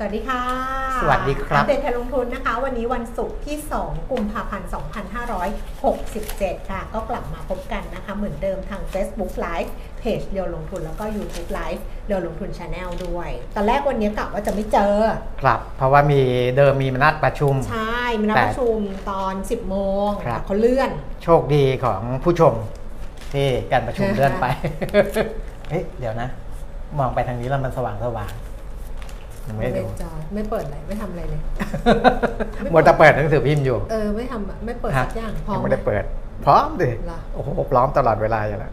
[0.00, 0.42] สวัสดีค่ะ
[1.02, 4.68] สวัสดีครับ อัปเดตการลงทุนนะคะ วันนี้วันศุกร์ที่ 2 กุมภาพันธ์
[5.88, 14.96] 2567 ค่ะ ก็กลับมาพบกันนะคะ เหมือนเดิมทาง Facebook Live เพจเรียวลงทุนแล้วก็ YouTube Live เรียวลงทุน Channel ด้วย ตอนแรกวันนี้กะว่าจะไม่เจอ
[15.42, 16.20] ครับ เพราะว่ามี
[16.56, 18.78] เดิมมีมนัดประชุม ใช่ มีนัดแต่ประชุม
[19.10, 19.76] ตอน 10 โม
[20.06, 20.90] งครับแต่เขาเลื่อน
[21.24, 22.54] โชคดีของผู้ชม
[23.34, 24.46] ที่การประชุมนะคะเลื่อนไป
[25.68, 26.28] เฮ้ย เดี๋ยวนะ
[26.98, 28.47] มองไปทางนี้แล้วมันสว่างสว่างยัง
[29.56, 31.40] ไม่ได้ดู จอไม่เปิดอะไรไม่ทำอะไรเลย
[32.62, 36.04] ไม่เปิดมัวแต่เปิดหนังสือพิมพ์อยู่ เออไม่ทำอะไม่เปิดฮะ สักอย่างพอยังไหมไม่ได้เปิด
[36.44, 38.72] พร้อมดิเหรอโอ้โหพร้อมตลอดเวลาอยู่แล้ว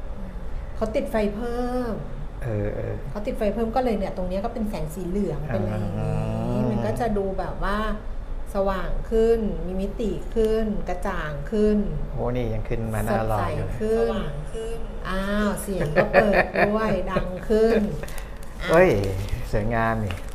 [0.75, 1.93] เขาติดไฟเพิ่ม
[2.43, 6.09] เออเออ เขาติดไฟเพิ่มก็เลยเนี่ย ตรงเนี้ยก็เป็นแสงสีเหลืองเป็นอะไรอย่างนี้
[6.51, 7.77] อืมมันก็จะดูแบบว่า
[8.55, 11.77] สว่างขึ้นมีมิติขึ้น กระจ่างขึ้น
[12.11, 14.13] โอ้นี่ยังขึ้นมาหสน้าดรอใสอยู่เลยขึ้น
[15.09, 16.33] อ้าวเสียงก็เปิด
[16.67, 17.81] ด้วยดังขึ้น
[18.69, 18.89] เฮ้ย
[19.51, 20.34] สวยงามนี่อ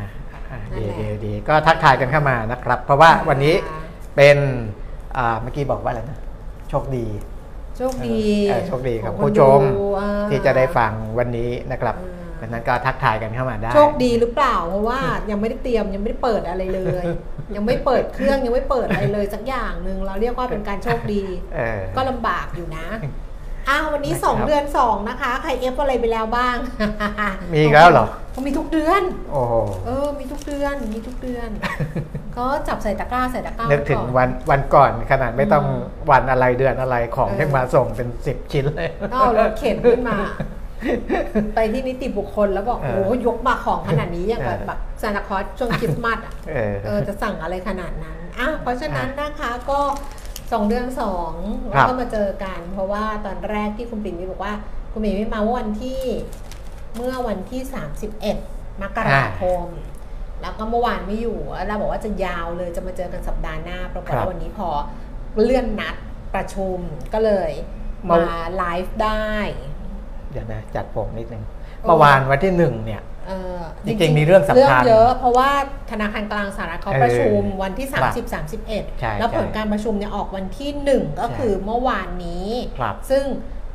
[0.00, 0.08] นะ
[0.50, 3.80] อะนั่นดีแหละดีดีก็ทักทายกันเข้ามานะครับ เพราะว่าวันนี้ค่ะ
[4.16, 4.36] เป็น
[5.16, 6.18] อ่าเมื่อกี้บอกว่าอะไรนะ
[6.68, 7.06] โชคดี
[7.76, 17.04] โชคดีเออโชคดีของนผู้ชมดูอ่า ที่จะได้ฟังวันนี้นะครับอ่า ดังนั้นก็ทักทายกันเข้ามาได้โชคดีหรือเปล่าเพราะว่ายังไม่ได้เตรียมยังไม่ได้เปิดอะไรเลย
[17.56, 21.22] ยังไม่เปิดเครื่องยังไม่เปิดอะไรเลยสักอย่างหนึ่งเราเรียกว่าเป็นการโชคดี
[21.54, 22.86] เออ ก็ลำบากอยู่นะ
[23.68, 26.56] อ้าววันนี้ นะครับ 2 เดือน 2 นะคะ ใครเอฟอะไรไปแล้วบ้าง
[27.52, 28.06] มีอีกแล้วเหรอ
[28.38, 29.54] เขามีทุกเดือน โอ้โห
[29.86, 31.48] เออ มีทุกเดือน มีทุกเดือน
[32.36, 35.80] ก็จับใส่ตะกร้าใส่ตะกร้านึกถึงไอวันวันก่อนขนาดไม่ต้องอืม
[36.10, 40.18] วันอะไรเดือนอะไรของเออที่มาส่งเป็นสิบชิ้นเลยก็เอารถเข็นขึ้นมา
[41.54, 49.80] ไปที่นิติบุคคลแล้วบอกเออโอ้โหยกมาของขนาดนี้อย่างกับเออแบบซานตาคลอสช่วงคริสต์มาสอะเออเออจะสั่งอะไรขนาดนั้นอะเพราะฉะนั้นอะนะคะก็
[50.52, 51.32] สองเดือนสอง
[51.74, 54.54] ครัแล้วบก็มาเจอกัน เพราะว่าตอนแรกที่คุณปิ่นมีบอกว่า
[54.92, 56.00] คุณปิ่นไม่มาว่าวันที่
[56.98, 57.62] เมื่อวันที่
[58.22, 59.66] 31 มกราคม
[60.42, 64.68] แล้วก็เมื่อวานไม่อยู่แล้วเราบอกว่าจะยาวเลยจะมาเจอกันสัปดาห์หน้าปรากฏครัว่าบวันนี้พอ
[65.44, 65.94] เลื่อนนัด
[66.34, 66.78] ประชุม
[67.12, 67.50] ก็เลย
[68.08, 69.32] มามาไลฟ์ได้
[70.30, 71.42] เดี๋ยวนะจัดผมนิดนึง
[71.82, 75.50] โอ้เมื่อวานวันที่หนึ่งเนี่ยเออจริงๆมีเรื่องสำคัญเรื่องเยอะเพราะว่า
[75.90, 80.70] ธนาคารกลางสหรัฐเขาเออประชุมวันที่ครับ30ใช่31 แล้วผลใช่การประชุมเนี่ยออกวันที่
[81.02, 83.24] 1 ก็ใช่คือเมื่อวานนี้ครับซึ่ง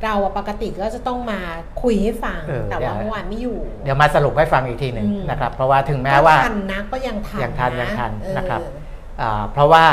[0.02, 1.40] เราอะปกติก็จะต้องมา
[1.82, 8.60] คุยให้ฟัง เออแต่ว่าเดี๋ยว เมื่อวานไม่อยู่เดี๋ยวมาสรุปให้ฟังอีกทีหนึ่งอืมนะครับ เพราะว่าถึงแม้ว่า ก็ทันนะก็ยังทันยังทันยังทันเออนะครับ
[9.20, 9.86] อ่าเพราะว่า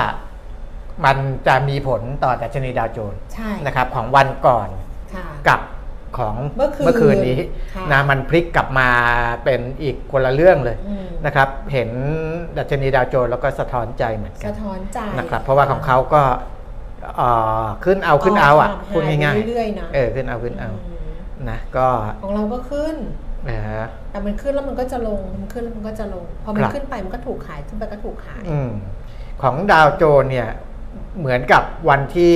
[1.05, 1.17] มัน
[1.47, 4.69] จะมีผลต่อดัชนีดาวโจนส์ใช่นะครับของวันก่อน
[5.13, 5.61] ค่ะ กับ
[6.17, 7.39] ของเมื่อคืนนนี้
[7.75, 8.89] ค่ะ นะมันพลิกกลับมา
[9.43, 11.89] เป็นอีกคนละเรื่องเลยอืมนะครับ เห็น
[12.57, 16.60] ดัชนีดาวโจนส์แล้วก็สะท้อนใจเหมือนกัสะนท้อนใจนะครับ เพราะว่าของเขาก็เอ่อ
[17.83, 20.75] ขึ้นเอาขึ้นเอาอะพูดง่ายเรื่อยๆนะๆเออขึ้นเอาขึ้นเอาม
[21.49, 21.87] นะก็
[22.21, 22.95] ของเราก็ขึ้น
[23.49, 28.71] นะฮะแต่มันขึ้นแล้วมันก็จะลงมันขึ้นแล้วมันก็จะลงพอมันครับขึ้นไปมันก็ถูกขายขึ้นไปก็ถูกขายอืม
[29.41, 30.49] ของดาวโจนส์เนี่ย
[31.19, 32.35] เหมือนกับวันที่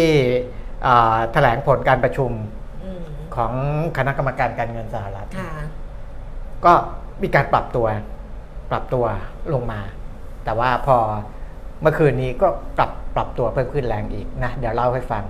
[0.85, 2.31] อ่าแถลงผลการประชุม
[2.83, 3.01] อืม
[3.35, 3.51] ของ
[3.97, 5.51] คณะกรรมการการเงินสหรัฐค่ะ
[6.65, 6.73] ก็
[7.21, 7.87] มีการปรับตัว
[8.71, 9.05] ปรับตัว
[9.53, 9.81] ลงมา
[10.45, 10.97] แต่ว่าพอ
[11.81, 12.47] เมื่อคืนนี้ก็
[12.77, 15.23] ปรับ ปรับตัวเพิ่มขึ้นแรงอีกนะเดี๋ยวเล่าให้ฟัง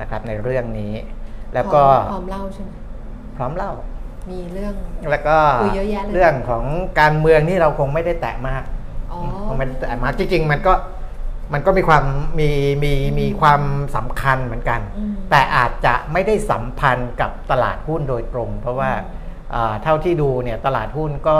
[0.00, 0.92] นะครับในเรื่องนี้
[1.54, 2.70] แล้วก็พร้อมพร้อมเล่าใช่ไหม
[3.36, 3.70] พร้อมเล่า
[4.30, 4.74] มีเรื่อง
[5.10, 6.64] แล้วก็คุยเยอะแยะเลยเรื่องของ
[7.00, 8.62] การเมืองนี่เราคงไม่ได้แตะมาก
[9.12, 9.18] อ๋อ
[9.48, 10.74] คงไม่ได้แตะมากจริงๆมันก็
[11.52, 12.04] มันก็มีความ
[12.38, 12.48] มี
[12.84, 13.62] มีมีความ
[13.96, 21.38] สำคัญเหมือนกันอืมแต่อาจจะไม่ได้สัมพันธ์กับตลาดหุ้นโดยตรง เพราะว่าอืมอ่าเท่าที่ดูเนี่ยตลาดหุ้นก็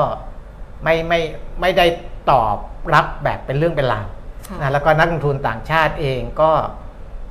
[0.85, 1.21] ไม่ไม่
[1.61, 1.87] ไม่ได้
[2.31, 2.57] ตอบ
[2.95, 4.18] รับแบบเป็นเรื่องเป็นราวค่ะ
[4.61, 6.51] นะแล้วก็นักลงทุนต่างชาติเองก็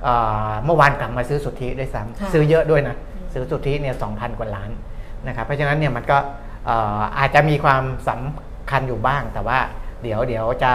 [0.08, 4.72] อ่าเมื่อวานกลับมาซื้อสุทธิด้วยซ้ค่ะำซื้อเยอะด้วยนะอืมซื้อสุทธิเนี่ยสองพันกว่าล้าน
[5.28, 6.18] นะครับเพราะฉะนั้นเนี่ยมันก็
[6.66, 9.60] เอ่ออาจจะมีความสำคัญอยู่บ้าง แต่ว่า
[10.04, 10.74] เดี๋ยวเดี๋ยวจะ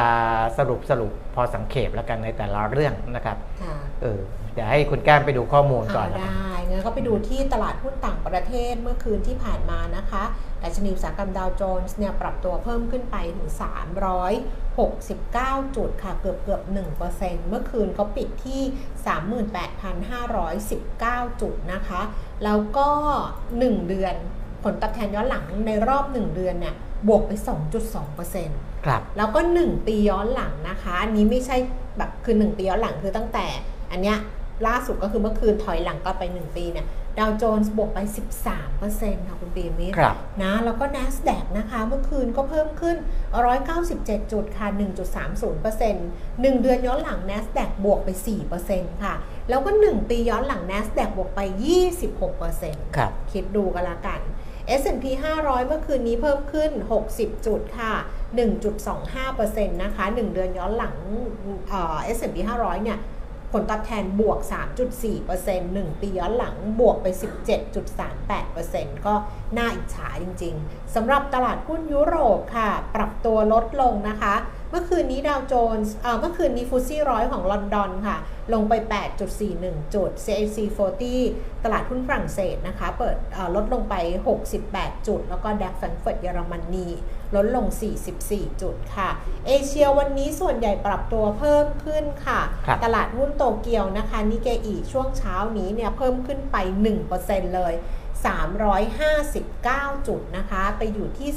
[0.58, 4.20] สรุปสรุปพอสังเขปแล้วกันในแต่ละเรื่องนะครับค่ะเออ
[4.54, 10.22] เดี๋ยวให้คุณแก้มไปดูข้อมูลก่อนอ่านะครับ ได้งั้นก็ไปดูที่ตลาดหุ้นต่างประเทศเมื่อคืนที่ผ่านมานะคะ
[10.62, 13.50] ดัชนีอุตสาหกรรมดาวโจนส์เนี่ยปรับตัวเพิ่มขึ้นไปถึง
[14.42, 16.62] 369 จุดค่ะ เกือบเกือบ
[17.06, 18.62] 1%เมื่อคืนเขาปิดที่
[20.82, 22.00] 38,519 จุดนะคะ
[22.44, 22.88] แล้วก็
[23.38, 24.14] 1 เดือน
[24.62, 26.74] ผลตอบแทนย้อนหลังในรอบ 1 เดือนเนี่ย
[27.08, 27.32] บวกไป
[28.08, 31.56] 2.2%ครับ แล้วก็ 1 ปีย้อนหลังนะคะ อันนี้ไม่ใช่
[31.98, 33.46] แบบคือ 1 ปีย้อนหลังคือตั้งแต่
[33.90, 34.18] อันเนี้ย
[34.66, 36.86] ล่าสุดก็คือเมื่อคืนถอยหลังกลับไป 1 ปีเนี่ย
[37.18, 37.98] ดาวโจนส์บวกไป
[38.62, 42.96] 13%ค่ะคุณปีมิตรครับนะแล้วก็ NASDAQ นะคะ เมื่อคืนก็เพิ่มขึ้น
[43.64, 44.66] 197 จุดค่ะ
[45.30, 48.08] 1.30% 1 เดือนย้อนหลัง NASDAQ บวกไป
[48.56, 49.14] 4%ค่ะ
[49.48, 51.40] แล้วก็ 1 ปีย้อนหลัง NASDAQ บวกไป
[52.18, 54.20] 26%ครับคิดดูกันละกัน
[54.80, 55.04] S&P
[55.36, 56.70] 500 เมื่อคืนนี้เพิ่มขึ้น
[57.08, 57.92] 60 จุดค่ะ
[58.72, 60.96] 1.25%นะคะ 1 เดือนย้อนหลัง
[61.68, 62.98] เอ่อ S&P 500 เนี่ย
[63.52, 64.38] ผลตอบแทนบวก
[65.04, 67.06] 3.4% 1 ปีย้อนหลังบวกไป
[68.26, 69.14] 17.38%ก็
[69.56, 74.34] น่าอิจฉาจริงๆสำหรับตลาดหุ้นยุโรปค่ะ ปรับตัวลดลงนะคะ
[74.72, 78.16] เมื่อคืนนี้ดาวโจนส์เอ่อเมื่อคืนนี้ฟุตซี่ร้อยของลอนดอนค่ะ
[78.54, 78.72] ลงไป
[79.38, 80.56] 8.41 จุด CAC
[81.10, 83.94] 40 ตลาดหุ้นฝรั่งเศสนะคะ เปิดเอ่อลดลงไป
[84.50, 86.86] 68 จุด แล้วก็ดัคแฟรงก์เฟิร์ตเยอรมนี
[87.36, 87.66] ลดลง
[88.18, 89.08] 44 จุดค่ะ
[89.46, 96.56] เอเชียวันนี้ส่วนใหญ่ปรับตัวเพิ่มขึ้นค่ะครับตลาดหุ้นโตเกียวนะคะนิเกอีช่วงเช้านี้เนี่ยเพิ่มขึ้นไป
[97.06, 97.74] 1%เลย
[98.22, 101.28] 359 จุดนะคะ ไปอยู่ที่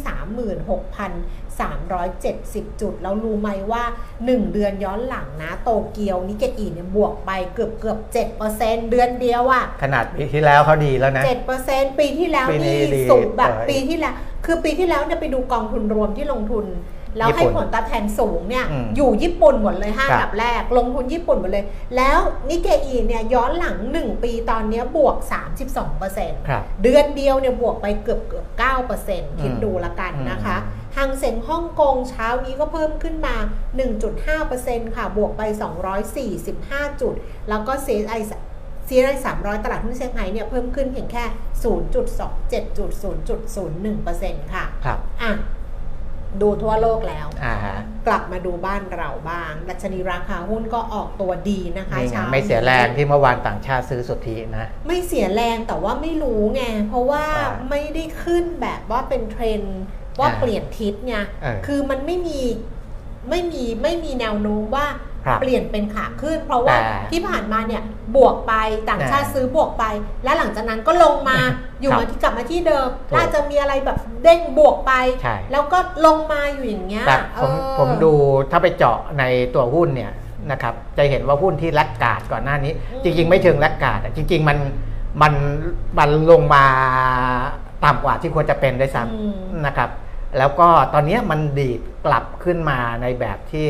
[2.72, 3.84] 36,370 จุดแล้วรู้ไหมว่า
[4.20, 7.98] 1 เดือนย้อนหลังนะ โตเกียวนิเกอีเนี่ยบวกไปเกือบเกือบ
[8.46, 11.24] 7%เดือนเดียวอะขนาดปีที่แล้วเขาดีแล้วนะ
[11.62, 14.16] 7%ปีที่แล้วปีนี้นี่ดีสูงแบบเอ่ยปีที่แล้ว
[14.46, 16.66] คือปีที่แล้วเนี่ยไปดูกองทุนรวมที่ลงทุน
[17.18, 21.66] แล้วให้ญี่ปุ่นผลตอบแทนสูงเนี่ยอืมอยู่ญี่ปุ่นหมดเลยห้าครับอันดับแรก ลงทุนญี่ปุ่นหมดเลย
[21.98, 22.20] แล้ว
[22.50, 25.16] นิเกอีเนี่ยย้อนหลัง 1 ปีตอนเนี้ยบวก
[25.82, 28.46] 32%ครับเดือนเดียวเนี่ยบวกไปเกือบเกือบ
[28.94, 33.36] 9%คิดดูละกันนะคะอืมฮังเซ็งฮ่องกงเช้านี้ก็เพิ่มขึ้นมา
[34.16, 35.42] 1.5%ค่ะ บวกไป
[36.22, 37.14] 245 จุด
[37.50, 38.22] แล้วก็ CSI
[38.88, 41.24] ซีไร300ตลาดหุ้นเซี่ยงไฮ้เนี่ยเพิ่มขึ้นเพียงแค่
[41.64, 42.92] 0.27จุด
[43.66, 45.32] 0.01%ค่ะ ครับ อะ
[46.42, 47.78] ดูทั่วโลกแล้วอ่าฮะ
[48.08, 59.78] กลับมาดูบ้านเราบ้าง ดัชนีราคาหุ้นก็ออกตัวดีนะคะนี่ไงเช้าไม่เสียแรงที่เมื่อวานต่างชาติซื้อสุทธินะ ไม่เสียแรงแต่ว่าไม่รู้ไง เพราะว่าอ่าไม่ได้ขึ้นแบบว่าเป็นเทรนด์
[60.20, 62.42] ว่าอ่าเปลี่ยนทิศไงเออคือมันไม่มี
[63.30, 64.88] ไม่มีไม่มีแนวโน้มว่า
[65.26, 67.82] ครับเปลี่ยนเป็นขาขึ้น เพราะว่าแต่ที่ผ่านมาเนี่ย
[68.16, 68.54] บวกไป
[68.90, 69.86] ต่างชาติอ่าซื้อบวกไป
[70.24, 71.40] และหลังจากนั้นก็ลงมา
[71.86, 74.92] อยู่ครับมาที่กลับมาที่เดิมถูกน่าจะมีอะไรแบบเด้งบวกไป
[75.22, 78.14] ใช่แล้วก็ลงมาอยู่อย่างเงี้ยแต่ผมเออผมดู
[78.52, 79.24] ถ้าไปเจาะใน
[79.56, 80.12] ตัวหุ้นเนี่ย
[80.52, 84.58] นะครับจะเห็นว่าหุ้นที่แลกกาดก่อนหน้านี้อืมจริง ๆ ไม่เชิงแลกกาดอะจริง ๆ มัน
[85.22, 85.34] มัน
[86.00, 86.66] มันลงมา
[87.86, 89.90] ต่ำกว่าที่ควรจะเป็นด้วยซ้อืมำนะครับ
[90.38, 93.68] แล้วก็ตอนนี้มันดีดกลับขึ้นมาในแบบที่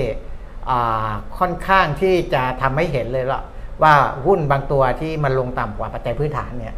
[0.69, 1.09] อ่า
[1.39, 3.41] ค่อนข้างที่จะทำให้เห็นเลยละ
[3.83, 3.93] ว่า
[4.25, 6.73] หุ้นบางตัวที่มันลงต่ำกว่าปัจจัยพื้นฐานเนี่ย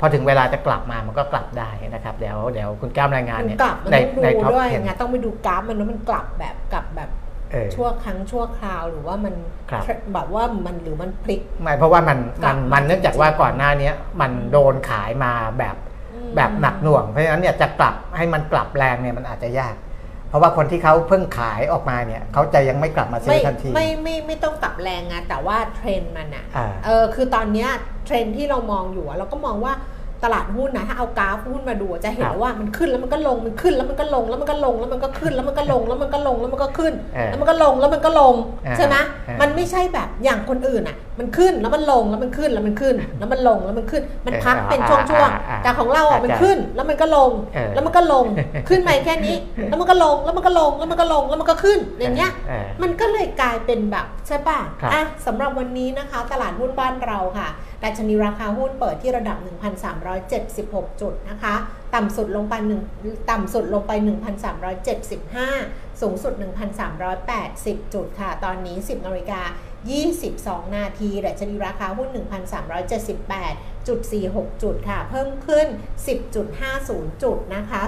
[0.00, 7.10] พอถึงเวลาจะกลับมามันก็กลับได้นะครับเดี๋ยวเดี๋ยวคุณแก้มรายงานมันเนี่ยกลับมันในต้องในดูท็อปด้วย10ไงต้องไปดูกราฟมันว่ามันกลับแบบกลับแบบ
[7.52, 9.34] เออชั่วครั้งชั่วคราวหรือว่ามัน
[9.70, 9.82] ครับ
[10.14, 13.90] แบบว่ามันหรือมันพลิกไม่เพราะว่ามันกลัมับนมามันเนื่องจากว่าก่อนหน้านี้
[14.20, 15.76] มันโดนขายมาแบบ
[16.14, 19.85] อืมแบบหนักหน่วงเพราะฉะนั้นเนี่ยจะกลับให้มันกลับแรงเนี่ยมันอาจจะยากเพ
[20.36, 27.68] ราะว่าคนที่เขาเพิ่งขายออกมาเนี่ยเขาจะยังไม่กลับมาซื้ไม่อทันทีไม่ไม่ไม่ต้องกลับแรงไงแต่ว่าเทรนด์มันอะอ่าเออคือตอนเนี้ย
[28.06, 29.74] เทรนด์ที่เรามองอยู่อะเราก็มองว่า
[30.24, 38.34] ตลาดหุ้นนะถ้าเอากราฟหุ้นมาดูอะจะเห็นครับว่ามันขึ้นแล้วมันก็ลงมันขึ้นแล้วมันก็ลงแล้วมันก็ลงแล้วมันก็ขึ้นแล้วมันก็ลงแล้วมันก็ลงแล้วมันก็ขึ้นเออแล้วมันก็ลงแล้วมันก็ลง
[38.66, 48.26] อ่าใช่ไหมเออมันไม่ใช่แบบอย่างคนอื่นอะ มันขึ้นแล้วมันลงแล้วมันขึ้นแล้วมันขึ้น แล้วมันลงแล้วมันขึ้น มันพักเออเป็นอ่าช่วงอ่าอ่าๆแต่ของเราอะมันเข้าใจขึ้นแล้วมันก็ลงเออแล้วมันก็ลง
[48.68, 49.36] ขึ้นมาแค่นี้
[49.68, 57.48] แล้วมันก็ลงแล้วมันก็ลงแล้วมันก็ลงแล้วมันก็ขึ้นอย่างเงี้ยเออมันก็เลยกลายเป็นแบบใช่ป่ะครับอะสำหรับวันนี้นะคะ ตลาดหุ้นบ้านเราค่ะ
[57.82, 59.36] ดัชนีราคาหุ้นเปิดที่ระดับ
[60.14, 61.54] 1,376 จุดนะคะ
[61.94, 62.82] ต่ำสุดลงไปหนึ่ง
[63.30, 63.92] ต่ำสุดลงไป
[65.16, 66.32] 1,375 สูงสุด
[67.14, 69.40] 1,380 จุดค่ะ ตอนนี้ 10นาฬิกา
[69.94, 72.08] 22 นาทีดัชนีราคาหุ้น
[72.78, 74.00] 1,378จุด
[74.32, 75.66] 46 จุดค่ะ เพิ่มขึ้น
[76.44, 77.80] 10.50 จุดนะคะ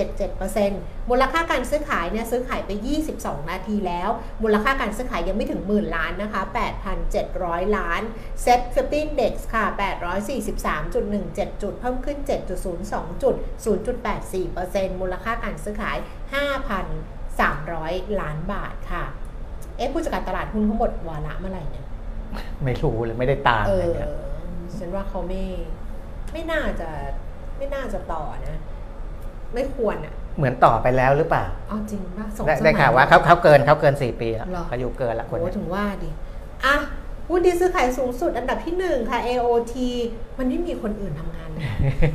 [0.00, 2.70] 0.77%มูลค่าการซื้อขายเนี่ยซื้อขายไป
[3.10, 4.10] 22 นาทีแล้ว
[4.42, 6.42] มูลค่าการซื้อขายยังไม่ถึงหมื่นล้านนะคะ
[7.08, 8.02] 8,700 ล้าน
[8.44, 9.64] Set 50 Index ค่ะ
[10.46, 12.18] 843.17 จุด เพิ่มขึ้น
[12.70, 13.34] 7.02 จุด
[14.14, 15.98] 0.84%มูลค่าการซื้อขาย
[17.28, 19.06] 5,300 ล้านบาทค่ะ
[19.76, 21.84] เอ๊ะผู้จัดการตลาดหุ้นเขาหมดวาระเมื่อไหร่เนี่ย
[22.64, 24.08] ไม่รู้เลยไม่ได้ตามเอเลอยเนี่ย
[24.78, 25.42] ฉันว่าเขาไม่
[26.32, 26.88] ไม่น่าจะ
[27.58, 28.56] ไม่น่าจะต่อนะ
[29.54, 36.10] ไม่ควรอะเหมือนต่อไปแล้วหรือเปล่า เอาจริงป่ะสองได้สมัย ได้ข่าวว่าเขาเขาเกินเขาเกินสี่ปีแล้วเหรอ เขาอยู่เกินละคนโอ้เนี้ถึงว่าดิ
[36.64, 36.76] อะ
[37.28, 39.74] หุ้นที่ซื้อขายสูงสุดอันดับที่หนึ่งค่ะ AOT
[40.38, 41.62] มันไม่มีคนอื่นทำงานเลย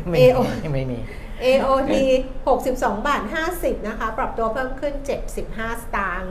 [0.09, 0.99] ไม่ AO มีไม่มี
[1.45, 1.93] AOT
[2.50, 3.21] 62 บาท
[3.55, 4.93] 50 นะคะ ปรับตัวเพิ่มขึ้น
[5.38, 6.29] 75 สตางค์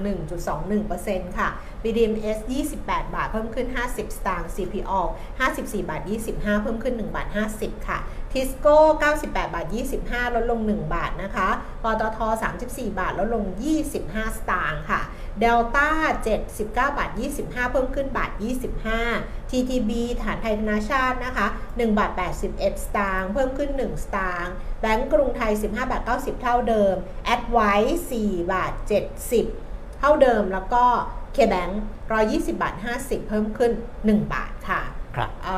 [0.69, 1.49] 1.21%ค่ะ
[1.83, 2.39] BDMs
[2.77, 5.01] 28 บาท เพิ่มขึ้น 50 สตางค์ CPO
[5.41, 7.99] 54 บาท 25 เพิ่มขึ้น 1 บาท 50 ค่ะ
[8.33, 8.77] Tisco
[9.13, 9.67] 98 บาท
[10.01, 11.49] 25 ลดลง 1 บาทนะคะ
[11.83, 12.19] ปตท
[12.59, 13.45] 34 บาท ลดลง
[13.91, 15.01] 25 สตางค์ค่ะ
[15.43, 15.89] Delta
[16.35, 17.11] 79 บาท
[17.41, 18.31] 25 เพิ่มขึ้นบาท
[18.91, 19.91] 25 TTB
[20.23, 22.11] ฐานไทยธนาชาตินะคะ 1 บาท
[22.47, 26.95] 81 สตางค์ เพิ่มขึ้น 1 สตางค์ แบงก์กรุงไทย 15 บาท 90 เท่าเดิม
[27.35, 28.73] Advice 4บาท
[29.37, 30.85] 70 เท่าเดิมแล้วก็
[31.37, 31.73] KBank
[32.17, 33.73] 120บาท50เพิ่มขึ้น
[34.03, 34.83] 1 บาทค่ะ
[35.17, 35.57] ครับเอ่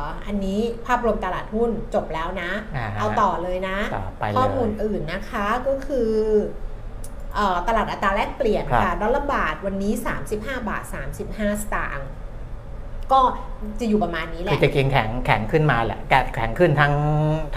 [0.00, 6.10] ออันนี้ภาพรวมตลาดหุ้นจบแล้วนะอ่าฮะเอาต่อเลยนะต่อไปเลยข้อมูลอื่นนะคะก็คือ
[7.34, 9.92] เอ่อตลาดอัตราแลกเปลี่ยนครับค่ะ ดอลลาร์บาทวันนี้
[10.32, 10.84] 35 บาท
[11.24, 12.08] 35 สตางค์
[13.12, 13.20] ก็
[13.80, 16.94] จะอยู่ประมาณนี้แหคือละจะเก่งแข็งแข็งขึ้นมาแหละแกแข็งขึ้นทั้ง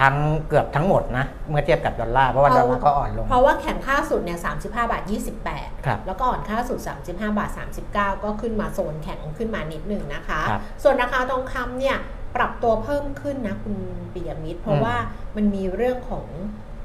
[0.02, 0.16] ทั้ง
[0.48, 5.04] เกือบทั้งหมดนะ เมื่อเทียบกับดอลลาร์เพราะว่าดอลลาร์ก็อ่อนลง เพราะว่าแข็งค่าสุดเนี่ย35บาท
[5.46, 7.50] 28ครับแล้วก็อ่อนค่าสุด35บาท
[7.88, 11.98] 39ก็ขึ้นมาโซนแข็งขึ้นมานิดหนึ่งนะคะครับส่วนราคาทองคำเนี่ย
[12.36, 13.76] ปรับตัวเพิ่มขึ้นนะคุณ
[14.14, 14.96] ปิยมิตร เพราะอืมว่า
[15.36, 16.26] มันมีเรื่องของ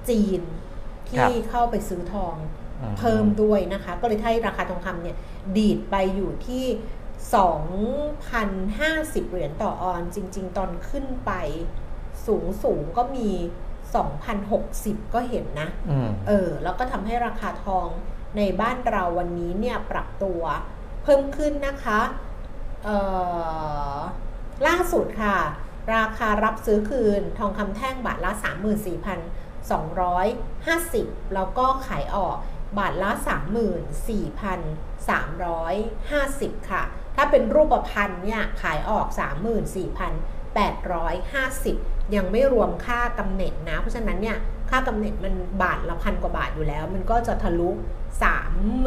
[0.08, 0.40] จีน
[1.18, 2.34] ครัที่บเข้าไปซื้อทอง
[2.80, 5.16] อืมเพิ่มด้วยนะคะ ก็เลยให้ราคาทองคำเนี่ย
[5.56, 6.64] ดีดไปอยู่ที่
[7.20, 11.32] 2,050 เหรียญต่อออนจริง ๆ ตอนขึ้นไป
[12.26, 13.30] สูงสูงก็มี
[14.02, 17.88] 2,060 ก็เห็นนะอืมเออ แล้วก็ทำให้ราคาทอง
[18.36, 20.42] ในบ้านเราวันนี้เนี่ยปรับตัว
[21.02, 22.00] เพิ่มขึ้นนะคะ
[22.84, 22.96] เอ่
[23.94, 23.96] อ
[24.66, 25.38] ล่าสุดค่ะ
[25.94, 28.32] ราคารับซื้อคืนทองคำแท่งบาทละ
[30.58, 32.36] 34,250 แล้วก็ขายออก
[32.78, 33.10] บาทละ
[35.10, 36.82] 34,350 ค่ะ
[37.16, 39.06] ถ้าเป็นรูปพันธ์เนี่ยขายออก
[41.20, 44.36] 34,850 ยังไม่รวมค่ากำเนิดนะ เพราะฉะนั้นเนี่ย
[44.70, 47.70] ค่ากำเนิดมันบาทละพันกว่าบาทอยู่แล้ว มันก็จะทะลุ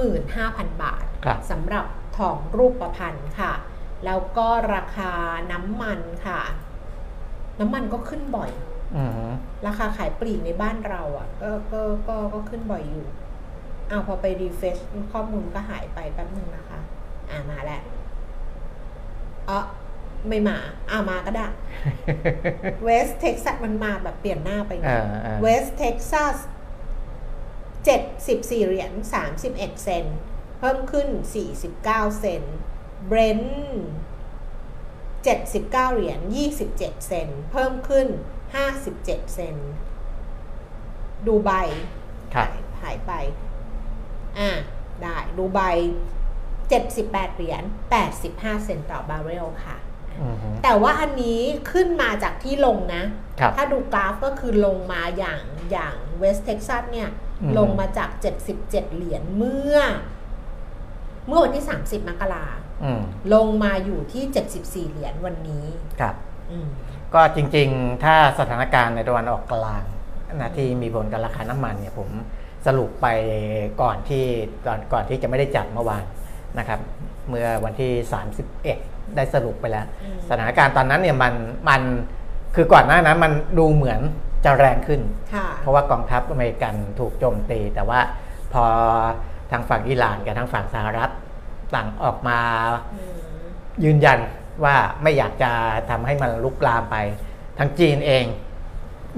[0.04, 1.86] 35,000 บาทครับสำหรับ
[2.18, 3.54] ทองรูปประพันธ์ค่ะ
[4.06, 5.12] แล้วก็ราคา
[5.52, 6.42] น้ำมันค่ะ
[7.60, 8.52] น้ำมันก็ขึ้นบ่อย
[8.96, 9.32] อืม
[9.66, 13.06] ราคาขายปลีกในบ้านเราอะก็ก็ก็ก็ขึ้นบ่อยอยู่
[13.93, 14.77] อ้าวพอไปรีเฟช
[15.13, 16.79] ข้อมูลก็หายไปแป๊บหนึ่งนะคะ
[17.29, 17.81] อ่ามาแล้ว
[19.45, 19.65] เออ
[20.27, 20.57] ไม่มา
[20.89, 21.47] อ่ามาก็ได้
[22.83, 26.38] เวสเท็กซัสมันมาแบบเปลี่ยนหน้าไปเออเออเวสเท็กซัส
[27.93, 28.91] 74เหรียญ
[29.33, 30.17] 31เซนต์
[30.59, 31.07] เพิ่มขึ้น
[31.63, 32.57] 49เซนต์
[33.07, 33.85] เบรนท์
[35.03, 36.19] 79เหรียญ
[36.63, 38.07] 27เซนต์เพิ่มขึ้น
[38.71, 39.71] 57เซนต์
[41.27, 41.51] ดูไบ
[42.33, 43.12] ครับหายหายไป
[44.40, 44.50] อ่า
[45.02, 45.60] ได้ดูไบ
[46.48, 47.63] 78 เหรียญ
[48.13, 49.78] 85 เซนต์ต่อบาร์เรลค่ะ
[50.20, 53.04] อืมแต่ว่าอันนี้ขึ้นมาจากที่ลงนะ
[53.40, 57.10] ครับถ้าดูกราฟก็คือลงมาอย่างอย่างเวสเท็กซัสเนี่ย
[57.42, 58.10] อืมลงมาจาก
[58.42, 59.78] 77 เหรียญเมื่อ
[61.28, 62.46] เมื่อวันที่ 30 มกรา
[62.84, 63.02] อืม
[63.34, 65.66] ลงมาอยู่ที่ 74 เหรียญวันนี้
[66.00, 66.16] ครับ
[66.52, 66.68] อืม
[67.13, 69.84] ก็จริงๆ ถ้าสถานการณ์ในตะวันออกกลาง
[70.36, 72.10] นะที่มีผลกับราคาน้ำมันเนี่ยผม
[72.67, 73.08] สรุปไป
[73.82, 74.25] ก่อนที่
[74.65, 76.03] ก่อนก่อนที่จะไม่ได้จัดเมื่อวาน
[76.60, 76.79] นะครับ
[77.29, 77.91] เมื่อวันที่
[78.53, 81.34] 31 ได้สรุปไปแล้วอืมสถานการณ์ตอนนั้นเนี่ยมัน
[81.70, 81.82] มัน
[82.55, 84.00] คือก่อนหน้านั้นมันดูเหมือน
[84.46, 85.01] จะแรงขึ้น
[85.36, 88.00] ค่ะเพราะว่ากองทัพอเมริกันถูกโจมตี แต่ว่า
[88.53, 88.63] พอ
[89.51, 91.12] ทางฝั่งอิหร่านกับทางฝั่งสหรัฐ
[91.75, 92.39] ต่างออกมา
[92.93, 93.13] อืม
[93.84, 94.20] ยืนยัน
[94.63, 95.51] ว่าไม่อยากจะ
[95.89, 96.96] ทำให้มันลุกลามไป
[97.58, 98.25] ทางจีนเอง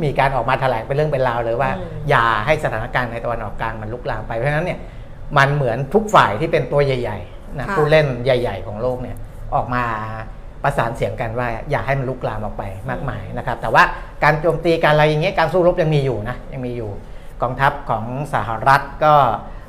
[0.04, 4.80] มีการออกมาแถลงเป็นเรื่องเป็นราวเลยว่าอืมอย่าให้สถานการณ์ในตะวันออกกลางมันลุกลามไปเพราะฉะนั้นเนี่ย
[5.38, 9.18] มันเหมือนทุกฝ่ายที่เป็นตัวใหญ่ๆนะผู้เล่นใหญ่ ๆ ของโลกเนี่ย
[9.56, 9.84] ออกมา
[10.64, 13.84] ประสานเสียงกันว่าอย่าให้มันลุกลามออกไปมากมายนะครับแต่ว่า
[14.24, 16.92] การโจมตีการอะไรอย่างเงี้ยการสู้รบยังมีอยู่นะยังมีอยู่
[17.42, 19.14] กองทัพของสหรัฐก็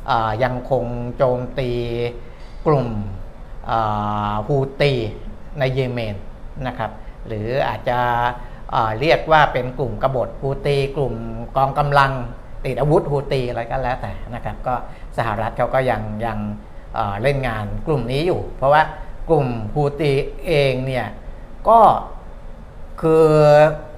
[0.07, 0.85] เอ่อยังคง
[1.17, 1.71] โจมตี
[2.67, 2.89] กลุ่ม
[4.47, 4.93] ฮูตี
[5.59, 6.17] ในเยเมน
[6.67, 6.91] นะครับ
[7.27, 7.99] หรืออาจจะ
[8.73, 11.15] เอ่อเรียกว่าเป็นกลุ่มกบฏฮูตี กลุ่ม
[11.57, 12.13] กองกำลัง
[12.65, 14.75] ติดอาวุธฮูตีอะไรก็แล้วแต่นะครับก็
[15.19, 16.39] สหรัฐเขาก็ยังยัง
[16.95, 18.83] เอ่อเล่นงานกลุ่มนี้อยู่ เพราะว่า
[19.29, 20.13] กลุ่มฮูตี
[20.47, 21.07] เองเนี่ย
[21.69, 21.81] ก็
[23.03, 23.25] คือ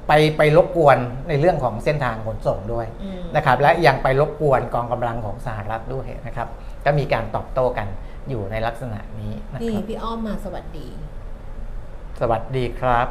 [0.08, 0.98] ไปไปรบกวน
[1.28, 6.48] ในเรื่องของเส้นทางขนส่งด้วยอืมนะครับและยังไปรบกวนกองกำลังของสหรัฐด้วยนะครับ
[6.84, 7.86] ก็มีการตอบโต้กัน
[8.28, 10.88] อยู่ในลักษณะนี้นะนี่ครับพี่อ้อมมาสวัสดี
[12.20, 13.08] สวัสดีครับ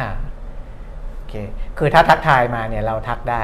[0.00, 0.37] อ่าโอ
[1.28, 1.34] เค
[1.78, 3.42] คือถ้าทักทายมาเนี่ยเราทักได้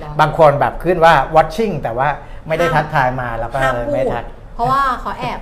[0.00, 2.08] หรอบางคนแบบขึ้นว่า watching แต่ว่า
[2.48, 5.40] ไม่ได้ห้ามทักทายมาแล้วก็ห้ามเลยพูไม่ดทัก เพราะว่าเขาแอบ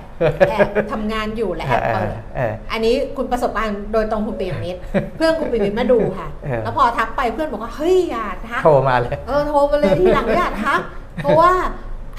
[0.49, 4.79] แอบทำงานอยู่และแอบเปิดเอออันนี้คุณประสบการณ์โดยตรงคุณปีมิตร
[5.15, 10.79] เพื่อนคุณปีมิตรมาดูค่ะเออแล้วพอทักไปเพื่อนบอกว่าเฮ้ยอย่าทักโทรมาเลยเออโทรมาเลยที่หลังอย่าทัก
[11.17, 11.51] เพราะว่า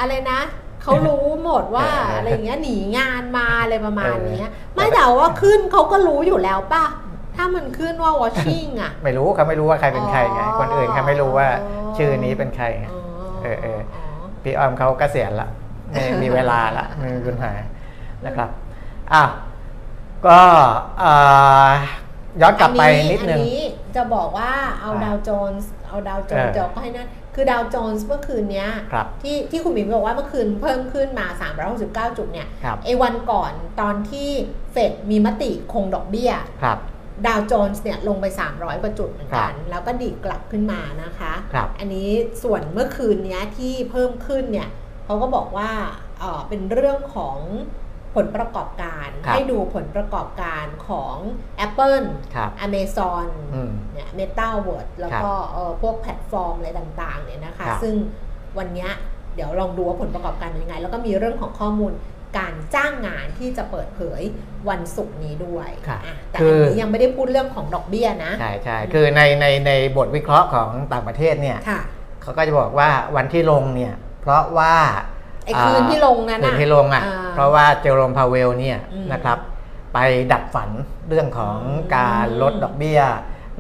[0.00, 0.40] อะไรนะ
[0.82, 6.84] เขารู้หมดว่าเออเออออะไรอย่างเงี้ยหนีงานมาอะไรประมาณเนี้ยเออไม่แต่ว่าขึ้นเขาก็รู้อยู่แล้วป่ะ
[7.36, 11.48] ถ้ามันขึ้นว่า watching อะ ไม่รู้เขาไม่รู้ว่าใครเป็นใครไงอ๋อคนอื่นเขาไม่รู้ว่า
[11.96, 13.00] ชื่อนี้เป็นใครไงอ๋อ
[13.42, 13.80] เออเออ
[14.42, 15.48] พี่อ้อมเขาเกษียณละ
[15.90, 17.52] ไม่มีเวลาละไม่มีปัญหา
[18.26, 18.48] นะครับ
[19.12, 19.30] อ้าว
[20.26, 20.40] ก็
[21.00, 21.12] เอ่
[21.66, 21.70] อ
[22.40, 23.62] ย้อนกลับไปนิดนึงอันี้
[23.96, 31.26] จะบอกว่าเอาอ่าดาวโจนส์เอาดาวโจนส์เออเดี๋ยวก็ให้นั่นคือดาวโจนส์เมื่อคืนเนี้ยครับที่ที่คุณหมิมบอกว่าเมื่อคืนเพิ่มขึ้นมา
[32.10, 34.28] 369 จุดเนี่ยครับไอ้วันก่อนตอนที่
[34.72, 36.78] เฟดมีมติคงดอกเบี้ยครับ
[37.26, 42.08] ดาวโจนส์เนี่ยลงไป 300 กว่าจุดเหมือนกัน แล้วก็ดีดกลับขึ้นมานะคะครับอันนี้
[42.42, 44.68] ส่วนเมื่อคืนเนี้ยที่เพิ่มขึ้นเนี่ย
[45.04, 45.70] เขาก็บอกว่า
[46.20, 47.38] เอ่อเป็นเรื่องของ
[48.14, 51.16] ผลประกอบการครับให้ดูผลประกอบการของ
[51.66, 57.94] Apple ครับ Amazon อืมเนี่ย Meta w o r d แล้วก็เอ่อพวกแพลตฟอร์มอะไรต่างๆเนี่ยนะคะครับซึ่ง
[58.58, 58.90] วันเนี้ย
[59.34, 61.92] เดี๋ยวลองดูว่าผลประกอบการเป็นยังไง แล้วก็มีเรื่องของข้อมูล
[62.38, 64.22] การจ้างงานที่จะเปิดเผย
[64.68, 71.80] วันศุกร์นี้ด้วยครับอะแต่คืออันนี้ยังไม่ได้พูดเรื่องของดอกเบี้ยนะ ใช่ใช่คือในในในบทวิเคราะห์ของต่างประเทศเนี่ยค่ะ
[72.22, 74.74] เขาก็จะบอกว่าวันที่ลงเนี่ยเพราะว่า
[75.44, 79.38] ไอ้คืนที่ลงนั้นคืน่ะนที่ลงอะอ่าเพราะว่าเจอโรมพาเวลเนี่ยอืมนะครับ
[79.94, 79.98] ไป
[80.32, 80.70] ดับฝัน
[81.08, 83.00] เรื่องของอืมการลดดอกเบี้ย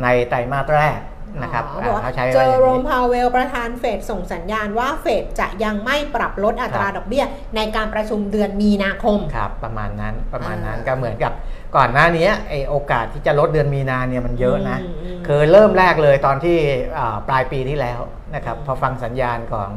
[0.02, 0.98] ในไตรมาสแรก
[1.42, 7.24] นะครับอ๋อบอกว่าเขาใช้เจว่าออย่างโรมนี้พาวเวลประธานเฟดส่งสัญญาณว่าเฟดจะยังไม่ปรับลดอัตราครับดอกเบี้ย
[7.56, 11.32] ในการประชุมเดือนมีนาคมครับประมาณนั้นประมาณนั้นอ่าก็เหมือนกับ
[11.76, 16.56] ก่อนหน้านี้ไอโอกาสที่จะลดเดือนมีนาเนี่ยมันเยอะนะอืมอืมคือเริ่มแรกเลยตอนที่
[16.98, 18.00] อ่าปลายปีที่แล้ว
[18.34, 19.70] นะครับพอฟังสัญญาณของ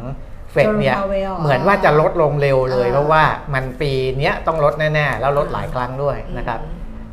[0.51, 3.23] เฟดเนี่ย Jerome Powell เหมือนว่าจะลดลงเร็วเลยอ่าเพราะว่า
[3.53, 6.59] มันปีเนี้ยต้องลดแน่ ๆ แล้วลดหลายครั้งด้วยนะครับ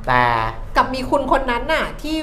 [0.09, 0.25] แต่
[0.77, 2.17] กับมีคุณคนนั้นน่ะที่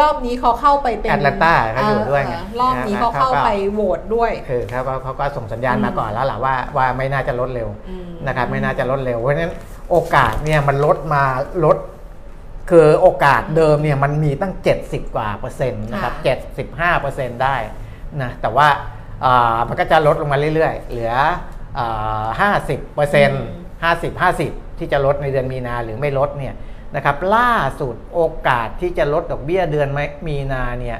[0.00, 9.54] รอบนี้เขาเข้าไปเป็นแอตแลนตาเขาอยู่ด้วยไงเรอบนี้เขาเข้าไปโหวตด้วยคือเขาก็เขาก็ส่งสัญญาณอืมมาก่อนแล้วล่ะว่าว่าไม่น่าจะลดเร็วอืมนะครับไม่น่าจะลดเร็วเพราะฉะนั้น
[9.90, 11.22] โอกาสเนี่ยมันลดมา
[11.64, 11.76] ลด
[12.70, 14.54] คือโอกาสเดิมเนี่ยมันมีตั้ง
[14.84, 16.36] 70 กว่าเปอร์เซ็นต์นะครับค่ะ
[16.98, 17.56] 75เปอร์เซ็นต์ได้
[18.22, 18.68] นะแต่ว่า
[19.24, 21.14] อ่ามันก็จะลดลงมาเรื่อยๆ เหลือ
[22.40, 23.44] ห้าสิบเปอร์เซ็นต์
[23.82, 26.54] ห้าสิบห้าสิบที่จะลดในเดือนมีนาหรือไม่ลดเนี่ย
[26.96, 29.88] นะครับล่าสุดโอกาสที่จะลดดอกเบี้ยเดือน
[30.26, 30.98] มีนาเนี่ย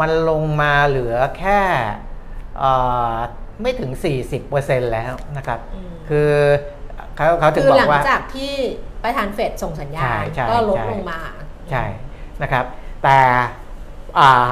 [0.00, 1.60] มันลงมาเหลือแค่
[2.62, 3.14] อ่า
[3.62, 3.90] ไม่ถึง
[4.42, 6.30] 40%แล้วนะครับอืมคือ
[7.16, 8.52] เขาเขาถึงคือบอหลักงว่าจากที่
[9.02, 11.20] ประธานเฟดส่งสัญญาใช่ณใช่ก็ลดใช่ลงมา
[11.70, 11.84] ใช่
[12.42, 12.64] นะครับ
[13.04, 13.18] แต่
[14.18, 14.48] อ่า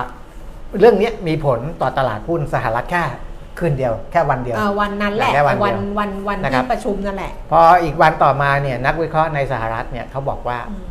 [0.78, 3.04] เรื่องนี้มีผลต่อตลาดหุ้นสหรัฐแค่
[3.58, 10.84] คืนเดียวแค่วันเดียวเอ่อวันนั้นแหละแค่วันเดียววันวันวันนะครัที่บประชุมนั่นแหละ พออีกวันต่อมาเนี่ยนักวิเคราะห์ในสหรัฐเนี่ยเขาบอกว่าอืม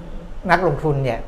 [0.51, 1.19] นักลงทุนเนี่ย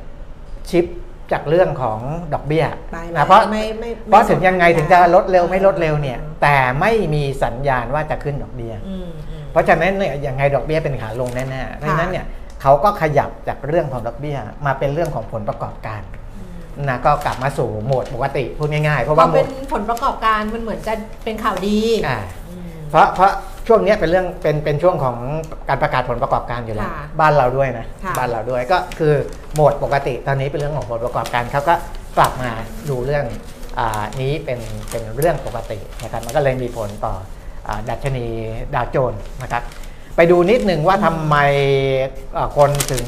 [0.70, 0.86] ชิป
[1.32, 1.98] จากเรื่องของ
[2.34, 12.26] ดอกเบี้ยไปแล้นะวเพราะไม่ไม่ไม่เพราะถึงยังไงสนใจถึงจะลดเร็วไม่ลดเร็วเนี่ยอืมแต่ไม่มีสัญญาณว่าจะขึ้นดอกเบี้ยอืมอืมเพราะฉะนั้นเนี่ยยังไงดอกเบี้ยเป็นขาลงแน่ๆเพราะฉะนั้นเนี่ย
[12.62, 16.02] เขาก็ขยับจากเรื่องของดอกเบี้ยมาเป็นเรื่องของผลประกอบการ
[16.88, 22.18] นะก็กลับมาสู่โหมดปกติพูดง่ายๆ เพราะพว่าอโหมเป็ดนผลประกอบการมันเหมือนจะเป็นข่าวดีอ่า
[22.50, 23.30] อืม เพราะเพราะ
[23.66, 25.16] ช่วงเนี้ยเป็นเรื่องเป็นเป็นช่วงของ
[25.68, 29.14] การประกาศผลประกอบการอยู่แล้วค่ะบ้านเราด้วยนะค่ะ บ้านเราด้วยก็คือ
[29.54, 31.74] โหมดปกติตอนนี้เป็นเรื่องของผลประกอบการเขาก็
[32.18, 32.50] กลับมา
[32.90, 33.24] ดูเรื่อง
[33.78, 37.14] อานี้เป็นเป็นเรื่องปกตินะครับมันก็เลยมีผลต่อ
[37.68, 38.26] อาดัชนี
[38.74, 39.62] ดาวโจนส์นะครับ
[40.16, 41.36] ไปดูนิดหนึ่งว่าทำไม
[42.36, 43.06] อ่าคนถึง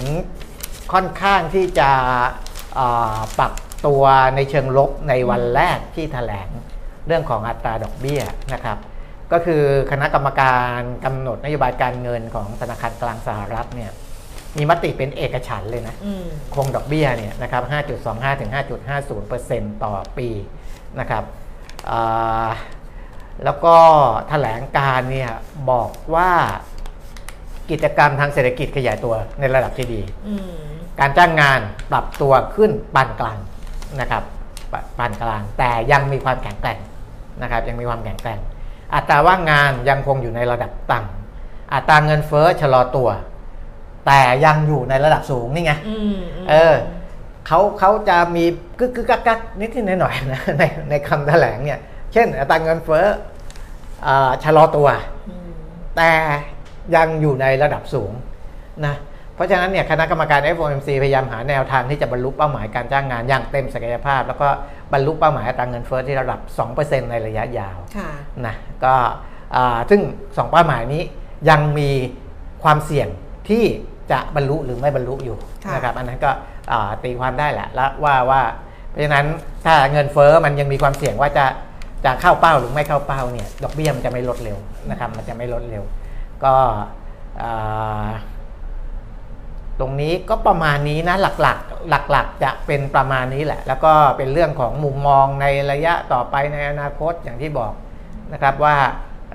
[0.92, 2.27] ค่อนข้างที่จะอ่า
[3.38, 3.52] ปรับ
[3.87, 4.02] ตัว
[4.37, 6.48] ในเชิงลบในวันแรกที่แถลง
[7.06, 8.22] เรื่องของอัตราดอกเบี้ย
[8.54, 8.78] นะครับ
[9.32, 13.90] ก็คือคณะกรรมการกำหนดนโยบายการเงินของธนาคารกลางสหรัฐเนี่ย
[14.56, 17.62] มีมติเป็นเอกฉันท์เลยนะอืมคงดอกเบี้ยเนี่ยนะครับ
[18.02, 18.50] 5.25 ถึง
[19.12, 20.28] 5.50%ต่อปี
[21.00, 21.24] นะครับ
[21.90, 22.48] อ่า
[23.44, 23.76] แล้วก็
[24.28, 25.32] แถลงการเนี่ย
[25.70, 26.30] บอกว่า
[27.70, 30.54] กิจกรรมทางเศรษฐกิจขยายตัวในระดับที่ดีอืม
[31.00, 33.38] การจ้างงานปรับตัวขึ้นปานกลาง
[34.00, 34.22] นะครับ
[34.72, 36.78] ปปานกลาง แต่ยังมีความแข็งแกร่ง
[37.42, 38.40] นะครับยังมีความแข็งแกร่ง
[38.94, 43.09] อัตราว่างงานยังคงอยู่ในระดับต่ำอัตราเงินเฟ้อชะลอตัว
[44.07, 46.74] แต่ยังอยู่ในระดับสูงนี่ไงอืมมเออ
[47.46, 48.44] เขาเขาจะมี
[48.78, 51.80] กึกกึกกักกักนิดนิดหน่อยหน่อยๆนะในในคำแถลงเนี่ย
[52.12, 53.04] เช่น อัตราเงินเฟ้อ
[54.07, 54.88] อ่าชะลอตัว
[55.48, 55.50] ม
[55.96, 56.11] แต่
[56.96, 58.12] ยังอยู่ในระดับสูง
[58.87, 58.94] นะ
[59.35, 64.49] เพราะฉะนั้นเนี่ยคณะกรรมการ FOMC พยายามหาแนวทางที่จะบรรลุเป้าหมายการจ้างงานอย่างเต็มศักยภาพ แล้วก็
[64.92, 66.40] บรรลุเป้าหมายอัตราเงินเฟ้อที่ระดับ
[66.75, 68.11] 2%ในระยะยาวค่ะ
[68.47, 68.94] นะก็
[69.57, 70.01] อ่าซึ่ง
[70.37, 71.03] สองเป้าหมายนี้
[71.51, 71.90] ยังมี
[72.62, 73.09] ความเสี่ยง
[73.49, 73.64] ที่
[74.12, 76.31] จะบรรลุหรือไม่บรรลุอยู่ค่ะนะครับอันนั้นก็
[76.73, 78.42] อ่าตีความได้แหละแล้วว่าว่า
[78.90, 79.27] เพราะฉะนั้น
[79.64, 81.47] ถ้าเงินเฟ้อมันยังมีความเสี่ยงว่าจะ
[82.05, 84.59] จะเข้าเป้าหรือไม่เข้าเป้าเนี่ยดอกเบี้ยมันจะไม่ลดเร็ว
[84.90, 85.85] นะครับมันจะไม่ลดเร็ว
[86.44, 86.55] ก็
[87.42, 88.09] อ่า
[89.80, 97.72] ตรงนี้ก็ประมาณนี้นะหลักๆ หลักๆ จะเป็นประมาณนี้แหละ แล้วก็เป็นเรื่องของมุมมองในระยะต่อไปในอนาคตอย่างที่บอก
[98.32, 98.76] นะครับว่า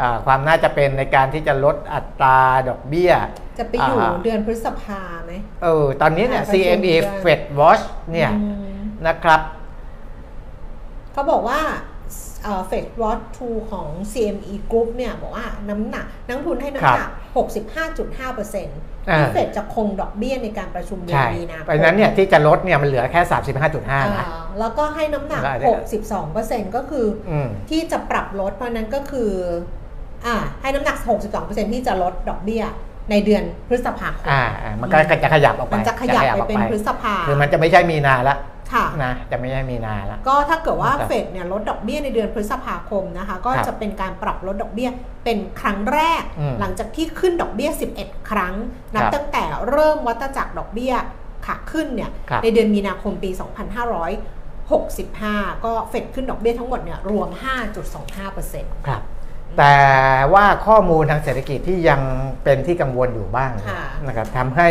[0.02, 3.14] อ่าความน่าจะเป็นในการที่จะลดอัตราดอกเบี้ย
[3.60, 9.42] จะไปอยู่อ่าเดือนพฤษภาไหมเออตอนนี้เนี่ยอ่าประชุม CME กัน Fed Watch เนี่ยอืมนะครับ
[11.14, 11.62] เขาบอกว่า
[12.68, 17.10] เฟดวอตทูของ CME Group เนี่ยบอกว่าน้ำหนักนักทุนให้น้ำหนัก
[17.78, 23.56] 65.5%ที่เฟดจะคงดอกเบี้ยในการประชุมเดือนใช่มีนาคมเพราะฉะนั้นเนี่ยที่จะลดเนี่ยมันเหลือแค่ 35.5
[23.88, 25.66] นะอ่าแล้วก็ให้น้ำหนักได้ได้
[26.66, 29.32] 62%ก็คือออืมที่จะปรับลดเพราะฉะนั้นก็คือ
[30.26, 30.98] อ่าให้น้ำหนัก
[31.36, 32.64] 62%ที่จะลดดอกเบี้ย
[33.12, 38.36] ในเดือนพฤษภาคมอ่าอ่ามันก็จะขยับออกไป มันจะขยับไปออกเป็นพฤษภาคือมันจะไม่ใช่มีนาละ
[38.74, 44.90] ค่ะ นะจะไม่ใช่มีนาละ ก็ถ้าเกิดว่าครับเฟดเนี่ยลดดอกเบี้ยในเดือนพฤษภาคมนะคะ ก็ครับจะเป็นการปรับลดดอกเบี้ย
[45.24, 48.54] เป็นครั้งแรกอืมหลังจากที่ขึ้นดอกเบี้ย 11 ครั้ง
[48.94, 50.94] นับครับตั้งแต่เริ่มวัฏจักรดอกเบี้ย
[51.46, 53.30] ขาขึ้นเนี่ยครับในเดือนมีนาคมปี
[54.48, 57.30] 2565 ก็เฟดขึ้นดอกเบี้ยทั้งหมดเนี่ยรวม
[58.08, 59.02] 5.25%ครับ
[59.58, 59.78] แต่
[60.34, 62.02] ว่าข้อมูลทางเศรษฐกิจที่ยัง
[62.44, 64.70] เป็นที่กังวลอยู่บ้างค่ะนะครับทำให้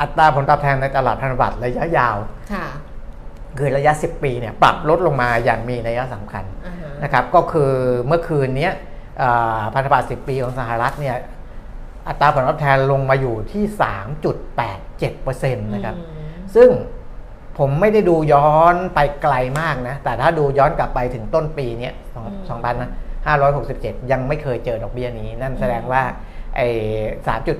[0.00, 2.16] อัตราผลตอบแทนในตลาดพันธบัตรระยะยาว
[3.58, 7.72] ค่ะคือระยะ 10 ปีเนี่ยปรับลดลงมาอย่างมีนัยสำคัญอ่าฮะนะครับก็คือ
[8.06, 8.72] เมื่อคืนเนี้ย
[9.22, 11.16] อ่าพันธบัตร 10 ปีของสหรัฐเนี่ย
[12.08, 13.64] อัตราผลตอบแทนลงมาอยู่ที่
[15.44, 16.70] 3.87%นะครับอืมซึ่ง
[17.58, 21.94] ผมไม่ได้ดูย้อนไปไกลมากนะ แต่ถ้าดูย้อนกลับไปถึงต้นปีเนี้ย
[23.22, 26.02] 2,567 ยังไม่เคยเจอดอกเบี้ยนี้ นั่นแสดงว่า
[26.56, 26.68] ไอ้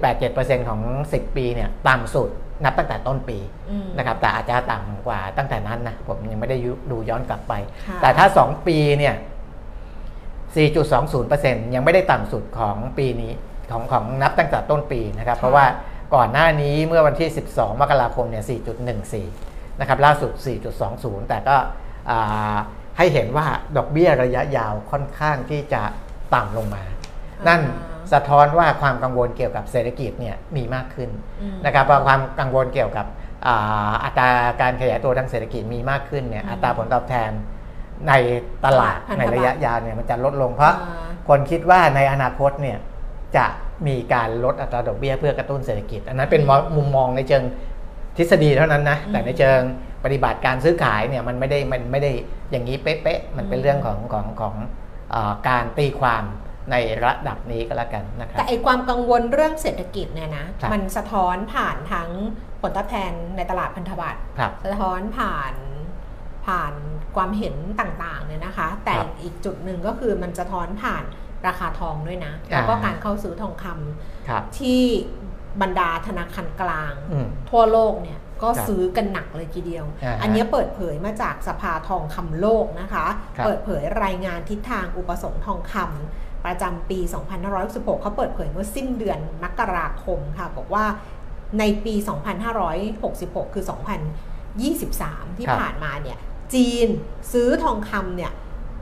[0.08, 0.80] 3.87%ของ
[1.12, 2.30] 10 ปีเนี่ยต่ำสุด
[2.64, 3.38] นับตั้งแต่ต้นปี
[3.70, 7.52] อืมนะครับแต่อาจจะต่ำกว่าตั้งแต่นั้นนะผมยังไม่ได้ยุดูย้อนกลับไป
[7.88, 9.14] ค่ะแต่ถ้า 2 ปีเนี่ย
[10.64, 13.32] 4.20%ยังไม่ได้ต่ำสุดของปีนี้
[13.70, 15.66] ของของนับตั้งแต่ต้นปีนะครับ เพราะว่า
[16.14, 18.44] ก่อนหน้านี้เมื่อวันที่ 12 มกราคมเนี่ย
[19.12, 20.32] 4.14 นะครับ ล่าสุด
[20.80, 21.56] 4.20 แต่ก็
[22.10, 22.56] อ่า
[22.98, 25.82] ให้เห็นว่าดอกเบี้ยระยะยาวค่อนข้างที่จะ
[26.34, 26.82] ต่ำลงมา
[27.48, 27.60] นั่น
[28.12, 31.10] สะท้อนว่าความกังวลเกี่ยวกับเศรษฐกิจเนี่ยมีมากขึ้น
[31.42, 33.06] อืมนะครับเพราะความกังวลเกี่ยวกับ
[33.46, 34.28] อ่าอัตรา
[34.60, 37.30] การขยายตัวทางเศรษฐกิจมีมากขึ้นเนี่ยอืมอัตราผลตอบแทน
[38.08, 38.12] ใน
[38.64, 42.78] ตลาดพันธบัตรในระยะยาวเนี่ยมันจะลดลงเพราะอ่าคนคิดว่าในอนาคตเนี่ย
[43.36, 43.46] จะ
[43.86, 47.44] มีการลดอัตราดอกเบี้ยเพื่อกระตุ้นเศรษฐกิจ อันนั้นเป็นมองมุมมองในเชิง
[48.16, 49.60] ทฤษฎีเท่านั้นนะอืมแต่ในเชิง
[50.04, 52.12] ปฏิบัติการซื้อขายเนี่ยมันไม่ได้มันไม่ได้
[52.50, 54.54] อย่างนี้เป๊ะๆมันเป็นอืมเรื่องของของของ
[55.14, 56.24] อาการตีความ
[56.70, 62.10] ในระดับนี้ก็แล้วกันนะครับ แต่ไอความกังวลเรื่องเศรษฐกิจเนี่ยนะครับมันสะท้อนผ่านทั้ง
[62.60, 65.54] ผลตอบแทนในตลาดพันธบัตรครับสะท้อนผ่าน
[66.46, 66.74] ผ่าน
[67.16, 71.04] ความเห็นต่างๆเนี่ยนะคะ แต่ครับอีกจุดหนึ่งก็คือมันสะท้อนผ่าน
[71.46, 74.82] ราคาทองด้วยนะ แล้วก็อ่าการเข้าซื้อทองคำครับที่
[75.62, 86.98] บรรดาธนาคารกลางอืมทั่วโลกเนี่ยก็ครับซื้อกันหนักเลยทีเดียวอ่าฮะอันนี้เปิดเผยมาจากสภาทองคำโลกนะคะครับเปิดเผยรายงานทิศทางอุปสงค์ทองคำ ประจำปี
[87.50, 90.84] 2566เขาเปิดเผยเมื่อสิ้นเดือนมกราคมค่ะ บอกว่า
[91.58, 91.94] ในปี
[92.74, 93.64] 2566 คือ
[94.50, 96.18] 2023 ที่ครับผ่านมาเนี่ย
[96.54, 96.88] จีน
[97.32, 98.32] ซื้อทองคำเนี่ย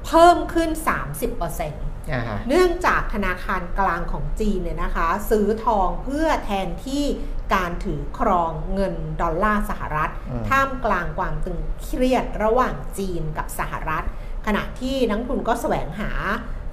[0.07, 7.05] เพิ่มขึ้น 30%อ่าฮะเนื่องจากธนาคารกลางของจีนเนี่ยนะคะ ซื้อทองเพื่อแทนที่
[7.55, 14.05] การถือครองเงินดอลลาร์สหรัฐอืมท่ามกลางความตึงเครียดระหว่างจีนกับสหรัฐ
[14.46, 16.11] ขณะที่นักทุนก็แสวงหา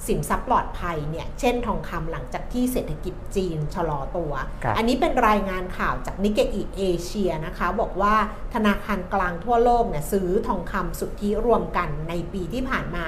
[0.07, 4.33] สินทรัพย์ปลอดภัยเนี่ยเช่นทองคำหลังจากที่เศรษฐกิจจีนชะลอตัว
[4.63, 8.15] ครับอันนี้เป็นรายงานข่าวจากนิกเกอิเอเชียนะคะบอกว่า
[8.53, 13.05] ธนาคารกลางทั่วโลกเนี่ยซื้อทองคำสุทธิรวมกันในปีที่ผ่านมา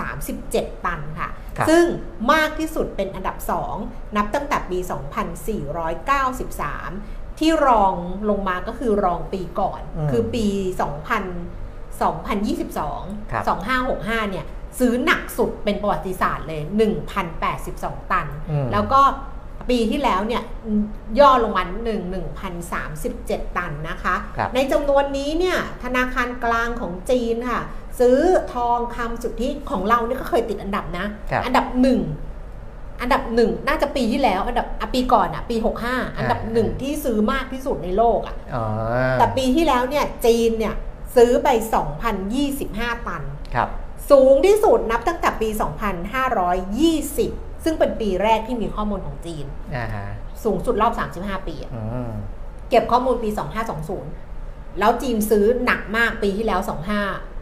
[0.00, 1.84] 1,037 ตันค่ะครับซึ่ง
[2.32, 3.36] มากที่สุดเป็นอันดับ
[3.76, 4.78] 2 นับตั้งแต่ปี
[6.08, 7.94] 2493 ที่รอง
[8.30, 13.44] ลงมาก็คือรองปีก่อนอืมคือปี 2000 2022ครับ
[13.86, 14.46] 2565 เนี่ย
[14.78, 16.62] ซื้อหนักสุดเป็นประวัติศาสตร์เลย
[17.36, 19.00] 1,082 ตันอืมแล้วก็
[19.70, 20.42] ปีที่แล้วเนี่ย
[21.18, 22.02] ย่อลงมาหนึ่ง
[22.80, 27.62] 1,037ตันนะคะครับในจำนวนนี้เนี่ยธนาคารกลางของจีนค่ะ
[28.00, 28.18] ซื้อ
[28.54, 32.00] ทองคำสุทธิของเราเนี่ยก็เคยติดอันดับนะครับอันดับหนึ่ง
[33.00, 35.56] อันดับหนึ่งน่าจะปีที่แล้ว อันดับอะปีก่อนอะปี
[35.86, 38.64] 65 อันดับหนึ่งที่ซื้อมากที่สุดในโลกอะอ๋อ
[39.18, 40.74] แต่ปีที่แล้วเนี่ยจีนเนี่ย
[41.16, 41.48] ซื้อไป
[42.28, 43.22] 2,025 ตัน
[43.54, 43.68] ครับ
[44.12, 45.48] สูงที่สุดนับตั้งแต่ปี
[46.76, 49.46] 2520 ซึ่งเป็นปีแรกที่มีข้อมูลของจีน
[49.76, 50.06] อ่าฮะ
[50.44, 52.12] สูงสุดรอบ 35 ปีอะอืม
[52.70, 53.28] เก็บข้อมูลปี
[54.04, 56.60] 2520 แล้วจีนซื้อหนักมากปีที่แล้ว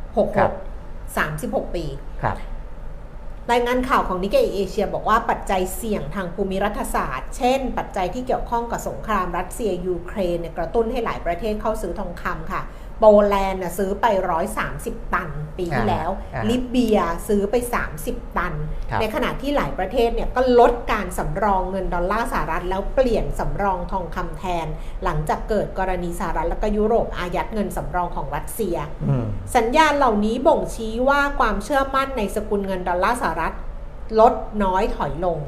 [0.07, 1.85] 2566 36 ปี
[2.23, 2.37] ครับ
[3.51, 12.63] รายงานข่าวของนิกเกอิเอเชียบอกว่าปัจจัยเสี่ยงทางภูมิรัฐศาสตร์ เช่น ปัจจัยที่เกี่ยวข้องกับสงครามรัสเซียยูเครนเนี่ยกระตุ้นให้หลายประเทศเข้าซื้อทองคำค่ะ
[13.01, 14.07] โปแลนด์น่ะซื้อไป
[14.61, 17.55] 130 ตันปีที่แล้วอ่าลิเบียซื้อไป
[17.97, 18.55] 30 ตัน
[18.91, 24.67] ครับในขณะที่หลายประเทศเนี่ยก็ลดการสำรองเงินดอลลาร์สหรัฐ แล้วเปลี่ยนสำรองทองคำแทน
[25.05, 28.77] หลังจากเกิดกรณีสหรัฐและก็ยุโรปอายัดเงินสำรองของรัสเซีย
[29.09, 29.25] อืม
[29.57, 33.55] สัญญาณเหล่านี้บ่งชี้ว่าความเชื่อมั่นในสกุลเงินดอลลาร์สหรัฐ
[34.21, 34.35] ลด
[34.65, 35.39] น้อยถอยลง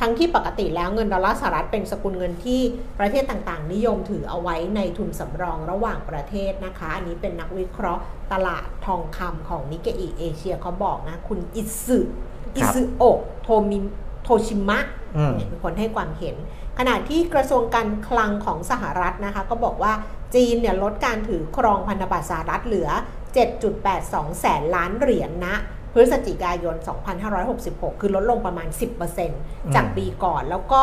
[0.00, 2.60] ทั้งที่ปกติแล้วเงินดอลลาร์สหรัฐเป็นสกุลเงินที่
[2.98, 11.98] ประเทศต่างๆ นิยมถือเอาไว้ในทุนสำรองระหว่างประเทศนะคะ อันนี้เป็นนักวิเคราะห์ตลาดทองคำของ Nikkei Asia เขาบอกนะ คุณอิสึ
[12.56, 13.78] อิสึโอะโทมิ
[14.22, 14.78] โทชิมะ
[15.16, 16.36] อืมเนี่ยเป็นคนให้ความเห็น
[16.78, 19.92] ขณะที่กระทรวงการคลังของสหรัฐนะคะ ก็บอกว่า
[20.34, 22.88] จีนเนี่ยลดการถือครองพันธบัตรสหรัฐเหลือ
[23.64, 25.56] 7.82 แสนล้านเหรียญนะ
[25.94, 26.76] พฤศจิกายน
[27.38, 28.68] 2566 คือลดลงประมาณ
[29.22, 30.80] 10%จากปีก่อน แล้วก็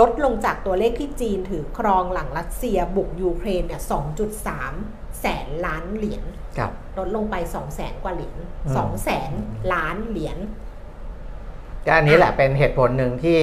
[0.00, 3.82] ลดลงจากตัวเลขที่จีนถือครองหลังรัสเซียบุกยูเครนเนี่ย
[4.50, 6.24] 2.3 แสนล้านเหรียญ
[6.58, 8.36] ครับลดลงไป 2 แสนกว่าเหรียญ
[8.66, 9.30] อืม2แสน
[9.72, 10.38] ล้านเหรียญ
[11.86, 13.38] ก็อันนี้แหละเป็นเหตุผลหนึ่งที่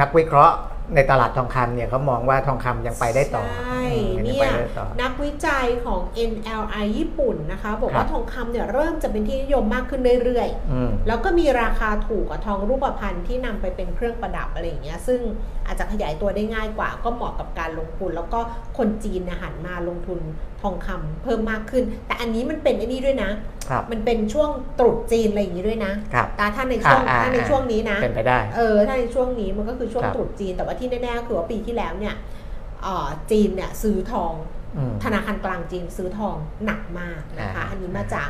[0.00, 0.56] นักวิเคราะห์
[0.94, 6.00] ในตลาดทองคำเนี่ยเขามองว่าทองคำยังไปได้ต่อใช่อืมงเนี่ไปยได้ต่อนักวิจัยของ
[6.32, 15.20] NLI ญี่ปุ่นนะคะ บอกครัว่าบทองคำเนี่ยเริ่มจะเป็นที่นิยมมากขึ้นเรื่อยๆอืมแล้วก็มีราคาถูกกว่าทองรูปพรรณที่นำไปเป็นเครื่องประดับอะไรอย่างเงี้ยซึ่ง
[15.66, 18.40] อาจจะขยายตัวได้ง่ายกว่า ก็เหมาะกับการลงทุน แล้วก็
[18.78, 20.20] คนจีนเนยหันมาลงทุน
[20.62, 23.30] ทองคำเพิ่มมากขึ้น แต่อันนี้มันเป็นไอ้นี่ด้วยนะ
[23.70, 32.14] ครับมันเป็นช่วงตรุษจีนอะไรอย่างงี้ด้วยนะครับแต่ถ้าในช่วงอ่าอ่าถ้าในช่วงนี้นะเป็นไปได้เออถ้าในช่วงนี้มันก็คือช่วงครับตรุษจีน แต่ว่าที่แน่ๆคือว่าปีที่แล้วเนี่ย
[32.82, 34.32] เอ่อจีนเนี่ยซื้อทอง
[34.76, 38.28] อืมธนาคารกลางจีนซื้อทองหนักมากนะคะอ่าอันนี้มาจาก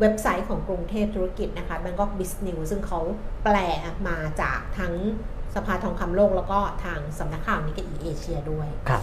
[0.00, 3.00] เว็บไซต์ของกรุงเทพธุรกิจนะคะ Bangkok b u s i n e s ซึ่งเขา
[3.44, 3.56] แปล
[4.08, 4.94] มาจากทั้ง
[5.54, 9.02] สภาทองคำโลกแล้วก็ทางสำนักข่าว Nikkei Asia ด้วยครับ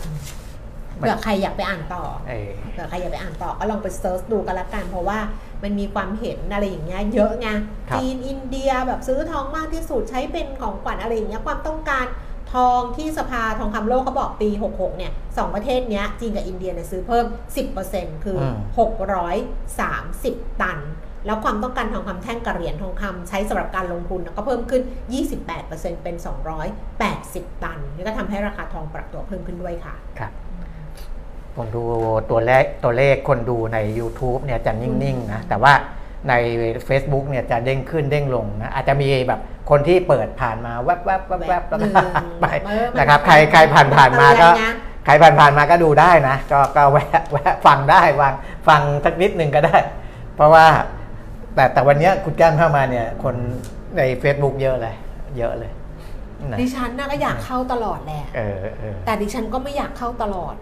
[0.98, 5.20] เผื่อใครอยากไปอ่านต่อเออเผื่อใครอยากไปอ่านต่อก็ลองไป search ดูกันละกัน เพราะว่า
[5.64, 7.48] มันมีความเห็นอะไรอย่างเงี้ยเยอะไง
[7.90, 12.06] ครับจีนอินเดียแบบซื้อทองมากที่สุดใช้เป็นของขวัญอะไรอย่างเงี้ยความต้องการ
[12.54, 17.26] ทองที่สภาทองคำโลกเขาบอกปี 66 เนี่ยสองประเทศเนี้ยจีนกับอินเดียเนี่ยซื้อเพิ่ม
[17.76, 18.40] 10%คือ
[18.78, 18.80] อ
[19.88, 20.80] 630 ตัน
[21.26, 24.82] แล้วความต้องการทองคำแท่งกับเหรียญทองคำใช้สำหรับการลงทุนก็เพิ่มขึ้น
[25.44, 26.16] 28%เป็น
[26.90, 30.32] 280 ตัน นี่ก็ทำให้ราคาทองปรับตัวเพิ่มขึ้นด้วยค่ะครับ
[31.58, 31.84] ผมดู
[32.32, 35.74] ตัวเลขตัวเลขคนดูใน YouTube เนี่ยจะนิ่งๆนะแต่ว่า
[36.30, 36.34] ใน
[36.88, 42.10] Facebook เนี่ยจะเด้งขึ้นเด้งลงนะอาจจะมีแบบคนที่เปิดผ่านมาแวบๆแวบๆแวบๆแล้วก็หนึ่ง
[42.42, 44.74] ไปเออมันนะครับใครใครผ่านผ่านมาก็เตือนนะ
[45.06, 48.34] ใครผ่านผ่านมาก็ดูได้นะก็ก็แวะแวะฟังได้ฟัง
[48.68, 49.78] ฟังสักนิดหนึ่งก็ได้
[50.36, 50.66] เพราะว่า
[51.56, 53.36] แต่แต่วันเนี้ยคุณแก้มเข้ามาเนี่ยคน
[53.98, 54.96] ใน Facebook เยอะเลย
[55.38, 55.72] เยอะเลย
[56.52, 60.56] นะดิฉันน่ะก็อยากเข้าตลอดแหละเออเออแต่ดิฉันก็ไม่อยากเข้าตลอด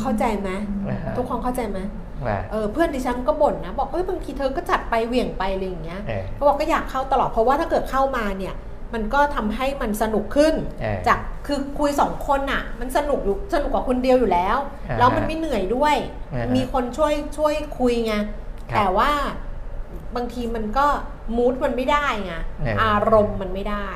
[0.00, 0.50] เข้าใจไหม
[0.88, 1.78] อ่าฮะทุกคนเข้าใจไหม
[2.26, 8.54] อ่าเออเพื่อนดิฉันก็บ่นนะ บอกเอ้ยบางทีเธอก็จัดไปเหวี่ยงไปอะไรอย่างเงี้ยเออเขาบอกก็อยากเข้าตลอดเพราะว่าถ้าเกิดเข้ามาเนี่ย
[8.94, 15.96] มันก็ทำให้มันสนุกขึ้นเออจากคือคุยสองคนน่ะ มันสนุกอยู่สนุกกว่าคนเดียวอยู่แล้วอ่าฮะแล้วมันไม่เหนื่อยด้วย
[16.32, 18.14] อ่าฮะมีคนช่วยช่วยคุยไง
[18.70, 19.10] ครับแต่ว่า
[20.16, 20.86] บางทีมันก็
[21.36, 23.88] มูดมันไม่ได้ไงเออออารมณ์มันไม่ได้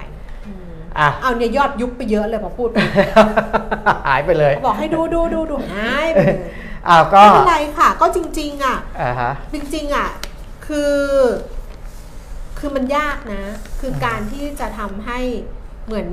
[0.88, 2.77] อืมอะเอาเนี่ยยอดยุบไปเยอะเลยพอพูดไป
[4.07, 6.38] หายไปเลย บอกให้ดูดูดูดูหายไปเลย
[6.88, 10.09] อ้าวก็ไม่เป็นไรค่ะ ก็จริง ๆ อะอ่าฮะจริง ๆ อะ
[10.66, 10.96] คือ
[12.59, 13.42] คือมันยากนะ
[13.81, 15.18] คือการที่จะทำให้
[15.87, 16.09] เหมือน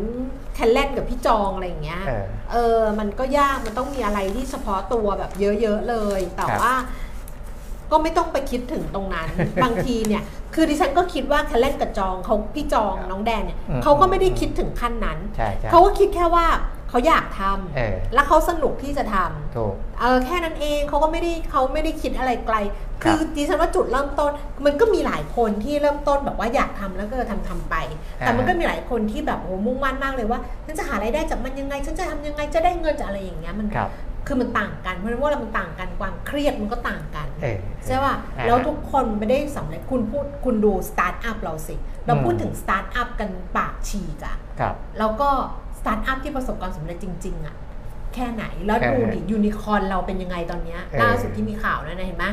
[0.53, 6.73] แคนแลนกับพี่จองอะไรอย่างเงี้ยเออเออ มันก็ยาก มันต้องมีอะไรที่เฉพาะตัวแบบเยอะ ๆ เลย แต่ครับว่า
[7.95, 9.27] ก็ไม่ต้องไปคิดถึงตรงนั้น
[9.63, 10.23] บางทีเนี่ย
[10.55, 16.45] คือดิฉันก็คิดว่าแคนแลนกับจองเขาพี่จองน้องแดนเนี่ยอืมเขาก็ไม่ได้คิดถึงขั้นนั้นใช่ใช่เขาก็คิดแค่ว่า
[16.89, 22.57] เขาอยากทำเออแล้วเขาสนุกที่จะทำถูกเออแค่นั้นเองเขาก็ไม่ได้เขาไม่ได้คิดอะไรไกล
[23.03, 24.31] ครับคือดิฉันว่าจุดเริ่มต้น
[24.65, 27.75] มันก็มีหลายคนที่เริ่มต้นแบบว่าอยากทำแล้วก็ทำทำไป
[28.19, 33.67] แต่มันก็มีหลายคนที่แบบโอ้โหมุ่งมั่นมากเลยว่าฉันจะหารายได้จากมันยังไงฉันจะทำยังไงจะได้เงินจากอะไรอย่างเงี้ยมัน
[34.27, 45.29] ครับคือมันต่างกัน เพราะฉะนั้นว่าเรามันต่างกันความเครียดมันก็ต่างกันเออใช่ป่ะอ่าแล้วทุกคนไม่ได้สำเร็จคุณพูดคุณดูสตาร์ทอัพเราสิ เราพูดอืมถึงสตาร์ทอัพกันปากฉีกอะครับแล้วก็
[45.79, 47.55] สตาร์ทอัพที่ประสบความสำเร็จจริง ๆอะ
[48.13, 52.25] แค่ไหน แล้วดูดิยูนิคอร์นเราเป็นยังไงตอนเนี้ยเออล่าสุดที่มีข่าวนั่นนะเห็นไหม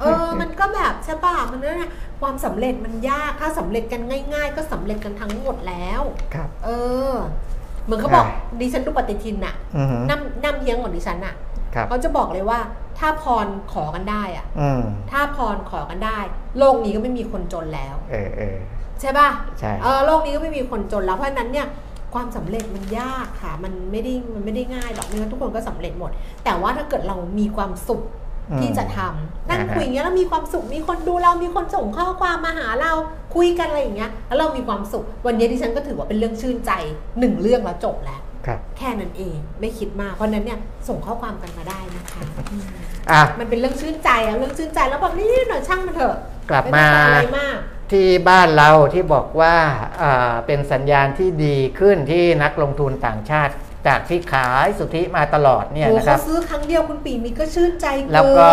[0.00, 4.02] เออ มันก็แบบใช่ป่ะมันนั่นนะความสำเร็จมันยากถ้าสำเร็จกัน
[4.34, 6.02] ง่าย ๆ ก็สำเร็จกันทั้งหมดแล้ว
[6.34, 6.68] ครับ เอ
[7.12, 7.59] อเห
[7.90, 11.34] มือนเขาบอกใช่ดิฉันดูปฏิทินน่ะอือหือน้ำน้ำเยียงของดิฉันน่ะ
[11.74, 12.58] ครับเขาจะบอกเลยว่า
[12.98, 16.18] ถ้าพรขอกันได้อะอืมถ้าพรขอกันได้
[16.58, 18.56] โลกนี้ก็ไม่มีคนจนแล้ว เออเออ
[19.00, 21.66] ใช่ป่ะใช่เออโลกนี้ก็ไม่มีคนจนแล้วเพราะฉะนั้นเนี่ย
[22.14, 26.10] ความสำเร็จมันยากค่ะ มันไม่ได้มันไม่ได้ง่ายหรอกไม่งั้นทุกคนก็สำเร็จหมด
[26.44, 28.19] แต่ว่าถ้าเกิดเรามีความสุขอืม
[28.60, 32.92] ที่จะทำนั่งอ่าฮะคุยอย่างเงี้ยแล้วมีความสุขมีคนดูเรามีคนส่งข้อความมาหาเรา
[33.34, 36.72] คุยกันอะไรอย่างเงี้ยแล้วเรามีความสุข วันนี้ดิฉันก็ถือว่าเป็นเรื่องชื่นใจ
[37.18, 40.58] หนึ่งเรื่องแล้วจบแล้วครับแค่นั้นเองไม่คิดมากเพราะฉะนั้นเนี่ย
[40.88, 42.64] ส่งข้อความกันมาได้นะคะอืม
[43.10, 46.16] อะมันเป็นเรื่องชื่นใจอะเรื่องชื่นใจแล้วแบบนี่หน่อยช่างมันเถอะ
[46.50, 47.58] กลับไต้มาองอะไรมาก
[47.92, 49.54] ที่บ้านเราที่บอกว่า
[50.02, 53.52] อ่าเป็นสัญญาณที่ดีขึ้นที่นักลงทุนต่างชาติ
[53.86, 58.48] จากที่ขายสุทธิมาตลอดเนี่ยโอ้นะคเขารับซื้อครั้งเดียวคุณปีมีก็ชื่นใจเนแล้วก็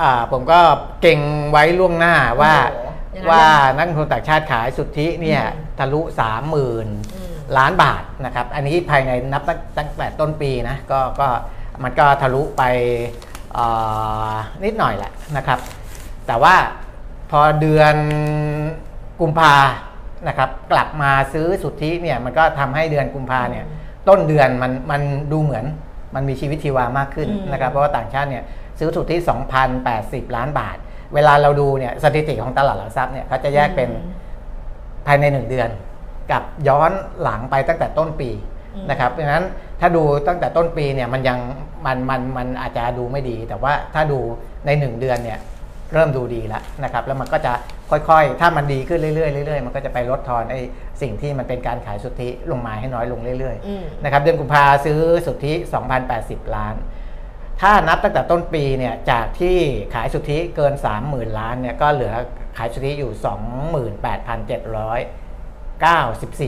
[0.00, 0.60] อ่าผมก็
[1.02, 11.28] เก่งไว้ล่วงหน้าว่าโอ้โหอย่างนั้นว่าเลยนักลงทุนต่างชาติขายสุทธิเนี่ยอืมทะลุสามหมื่นอืมล้านบาทนะครับ อันนี้ภายในนับตั้งตั้งแต่ต้นปีนะก็ก็
[11.82, 12.62] มันก็ทะลุไป
[13.52, 13.66] เอ่
[14.30, 14.32] อ
[14.64, 15.58] นิดหน่อยแหละนะครับ
[16.26, 16.54] แต่ว่า
[17.30, 17.96] พอเดือน
[19.20, 19.54] กุมภา
[20.28, 23.66] นะครับกลับมาซื้อสุทธิเนี่ยมันก็ทำให้เดือนกุมภาเนี่ย
[24.08, 25.64] ต้นเดือนมันมันดูเหมือน
[26.14, 28.44] มันมีชีวิตชีวามากขึ้นอืมนะครับ เพราะว่าต่างชาติเนี่ย
[28.78, 29.16] ซื้อสุทธิ
[29.76, 30.76] 2,080 ล้านบาท
[31.14, 33.90] เวลาเราดูเนี่ยสถิติของตลาดหลักทรัพย์เนี่ยเขาจะแยกเป็น
[35.06, 35.68] ภายใน 1 เดือน
[36.30, 36.92] กับย้อน
[37.22, 38.30] หลังไปตั้งแต่ต้นปี
[38.74, 39.44] อืมนะครับเพราะฉะนั้น
[39.80, 41.38] ถ้าดูตั้งแต่ต้นปีเนี่ยมันยัง
[41.86, 44.18] มันมันมันอาจจะดูไม่ดี แต่ว่าถ้าดู
[44.66, 45.38] ใน 1 เดือนเนี่ย
[45.92, 47.52] เริ่มดูดีแล้วนะครับแล้วมันก็จะ
[47.90, 50.60] ค่อยๆ ถ้ามันดีขึ้นเรื่อยๆเรื่อยๆมันก็จะไปลดทอนไอ้
[51.02, 55.52] สิ่งที่มันเป็นการขายสุทธิลงมาให้น้อยลงเรื่อยอืมๆนะครับเดือนกุมภาซื้อสุทธิ
[56.04, 56.74] 2,080 ล้าน
[57.60, 59.56] ถ้านับตั้งแต่ต้นปีเนี่ยจากที่
[59.94, 62.14] ขายสุทธิเกิน 30,000 ล้านเนี่ยก็เหลือ
[62.58, 63.12] ขายสุทธิอยู่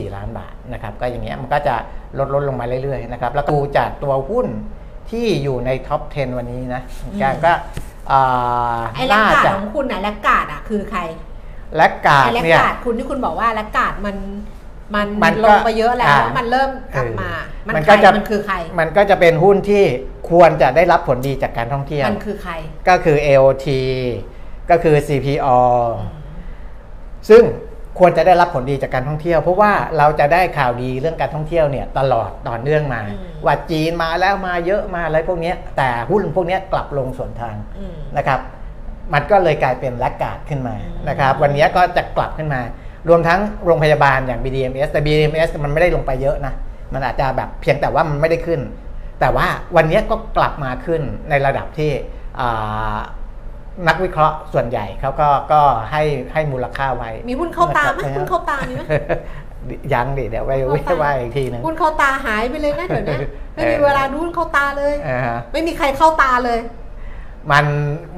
[0.09, 1.75] 28,794 ล้านบาทนะครับก็อย่างเงี้ยมันก็จะ
[2.17, 4.47] ลดลดลงมาเรื่อยๆนะครับแล้วก็ดูจากตัวหุ้น
[5.11, 7.88] ที่อยู่ในท็อป 10 วันนี้นะอืมแกก็อ่า
[8.95, 11.01] ไอ้แลกน่ากาดจะของคุณน่ะแลกกาดอะคือใคร
[11.75, 14.15] และกาดไอ้แลกเนี่ยกาดคุณที่คุณบอกว่าแลกกาดมัน
[14.95, 17.31] มันมันลก็งไปเยอะแล้วอ่าแล้วมันเริ่มกลับมา
[17.63, 19.83] เออมันมันใคก็รจะมันคือใคร มันก็จะเป็นหุ้นที่
[20.29, 22.53] ควรจะได้รับผลดีจากการท่องเที่ยว มันคือใคร
[22.89, 23.67] ก็คือ AOT
[24.69, 25.59] ก็คือ CPO
[27.29, 27.43] ซึ่ง
[27.99, 38.39] ควรจะได้รับผลดีจากการท่องเที่ยว เพราะว่าเราจะได้ข่าวดีเรื่องการท่องเที่ยวเนี่ยตลอดต่อเนื่องมาอืมว่าจีนมาแล้วมาเยอะมาอะไรพวกเนี้ยแต่หุ้นพวกเนี้ยกลับลงส่วนทางอืมนะครับ
[39.13, 42.61] มันก็เลยกลายเป็นแลกการ์ดขึ้นมาอืมนะครับวันนี้ก็จะกลับขึ้นมา
[43.09, 46.53] รวมทั้งโรงพยาบาลอย่าง BDMs แต่ BDMs มันไม่ได้ลงไปเยอะนะ
[46.93, 48.59] มันอาจจะแบบเพียงแต่ว่ามันไม่ได้ขึ้น
[49.19, 51.91] แต่ว่าวันนี้ก็กลับมาขึ้นในระดับที่
[52.39, 52.97] อ่า
[53.87, 55.61] นักวิเคราะห์ส่วนใหญ่เขาก็ก็
[55.91, 58.83] ให้ให้มูลค่าไว้ มีหุ้นเข้าตาไหมนะครับหุ้นเข้าตามีไหม
[59.93, 66.59] ยังดิเดี๋ยวไปเข้าตาว่าอีกทีหนึงหุ้นเข้าตาหายไปเลยนะเดี๋ยวนี้ไม่มีเออเวลาดูหุ้นเข้าตาเลยอ่าฮะไม่มีใครเข้าตาเลย
[67.51, 67.65] มัน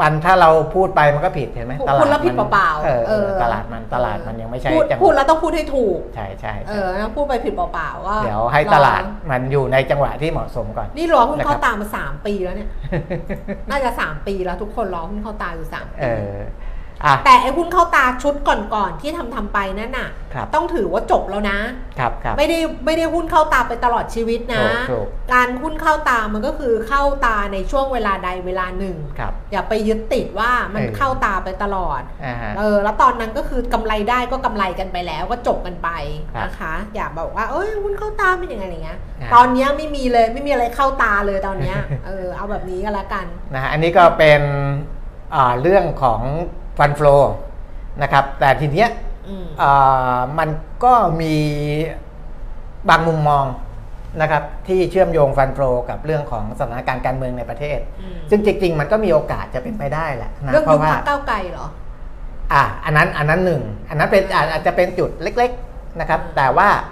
[0.02, 12.70] มันถ้าเราพูดไปมันก็ผิดเห็นไหมพูดตลาดพูดแล้วผิดมันเปล่าๆเออเออตลาดมันตลาดมันยังไม่ใช่พูดจังหพูดวะแล้วต้องพูดให้ถูก ใช่ใช่เอใช่อแล้วพูดไปผิดเปล่าๆก็เดี๋ยวให้ตลาดมันอยู่ในจังหวะที่เหมาะสมก่อน นี่รอหุ้นเข้านะครับตามาสามปีแล้วเนี่ย
[13.70, 16.10] น่าจะสามปีแล้วทุกคนรอหุ้นเข้าตาอยู่สามเอปี
[17.06, 21.60] ออะ แต่ไอ้หุ้นเข้าตาชุดก่อนๆที่ทำทำไปนั่นน่ะ ครับต้องถือว่าจบแล้วนะ
[22.00, 35.90] ครับครับ ไม่ได้ไม่ได้หุ้นเข้าตาไปตลอดชีวิตนะ ถูกถูก การหุ้นเข้าตามันก็คือเข้าตาในช่วงเวลาใดเวลาหนึ่ง ครับ อย่าไปยึดติดว่ามันเออ เข้าตาไปตลอด อ่าฮะ เออแล้วตอนนั้นก็คือกำไรได้ก็กำไรกันไปแล้วก็จบกันไป
[36.36, 44.42] ครับนะคะ อย่าบอกว่าเอ้ยหุ้นเข้าตาเป็นยังไงอะไรเงี้ยครับตอนเนี้ยไม่มีเลยไม่มีอะไรเข้าตาเลยตอนเนี้ย เออเอาแบบนี้ก็แล้วกัน นะฮะอันนี้ก็เป็น
[45.36, 46.22] อ่าเรื่องของ
[46.78, 47.18] ฟันฟลอ
[48.02, 48.90] นะครับ แต่ทีเนี้ย
[49.28, 50.50] อืมอ่ามัน
[50.84, 51.36] ก็มี
[52.90, 53.46] บางมุมมอง
[54.22, 61.68] นะครับที่เชื่อมโยงฟันฟลอกับเรื่องของสถานการณ์การเมืองในประเทศอืมซึ่งจริง ๆ มันก็มีโอกาสจะเป็นไปได้แหละนะเรื่องเพยุบราะว่าพักก้าวไกลเหรอ
[62.54, 66.84] อ่าอันนั้นอันนั้นหนึ่งอันนั้นเป็นอาจอาจจะเป็นจุดเล็ก ๆนะครับ แต่ว่าอ่า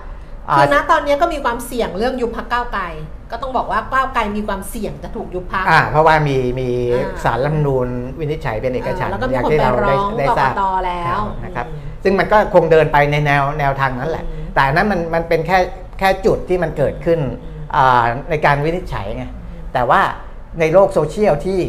[0.58, 2.84] คือณตอนเนี้ยก็มีความเสี่ยงเรื่องยุบพักก้าวไกล
[3.32, 7.88] ก็ต้องบอกว่าก้าวไกลมีความเสี่ยงจะถูกยุบพักอ่าเพราะว่ามีมีอ่าสารรัฐธรรมนูญ
[8.20, 15.60] วินิจฉัยเป็นเอกฉันท์แล้วก็มีอย่างคนที่ไปเราร้ได้องได้กทกราบตแล้วนะครับอืมซึ่งมันก็คงเดินไปในแนวแนวทางนั้นแหละอืมแต่อันนั้นมันมันเป็นแค่
[16.00, 19.26] แค่จุดที่มันเกิดขึ้นอืมอ่าในการวินิจฉัยไง
[19.74, 20.02] แต่ว่า
[20.60, 21.60] ในโลกโซเชียลที่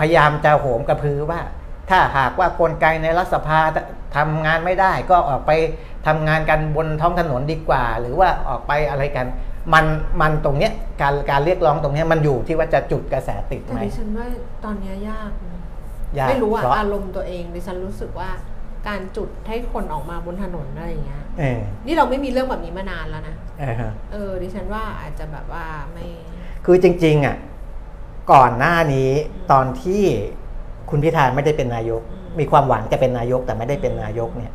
[0.00, 1.40] พยายามจะโหมกระพือว่า
[1.90, 3.60] ถ้าหากว่ากลไกในรัฐสภา
[4.16, 5.52] ทำงานไม่ได้ ก็ออกไป
[6.06, 9.26] ทำงานกันบนท้องถนนดีกว่า หรือว่าออกไปอะไรกัน
[9.74, 9.84] มัน
[10.20, 14.26] มันตรงเนี้ยการการเรียกร้องตรงเนี้ยมันอยู่ที่ว่าจะจุดกระแสติดแต่ไหมดิฉันว่า
[14.64, 15.60] ตอนเนี้ยยากนะ
[16.18, 18.30] ยากไม่รู้อะเพราะอารมณ์ตัวเองดิฉันรู้สึกว่า
[18.88, 26.06] การจุดให้คนออกมาบนถนนอะไรอย่างเงี้ยเออนี่เราไม่มีเรื่องแบบนี้มานานแล้วนะเออฮะเออดิฉันว่าอาจจะแบบว่าไม่
[26.64, 27.36] คือจริง ๆอะ
[28.32, 29.10] ก่อนหน้านี้
[29.52, 30.04] ตอนที่
[30.90, 32.02] คุณพิธาไม่ได้เป็นนายก
[32.38, 34.52] มีความหวังจะเป็นนายกแต่ไม่ได้เป็นนายกเนี่ย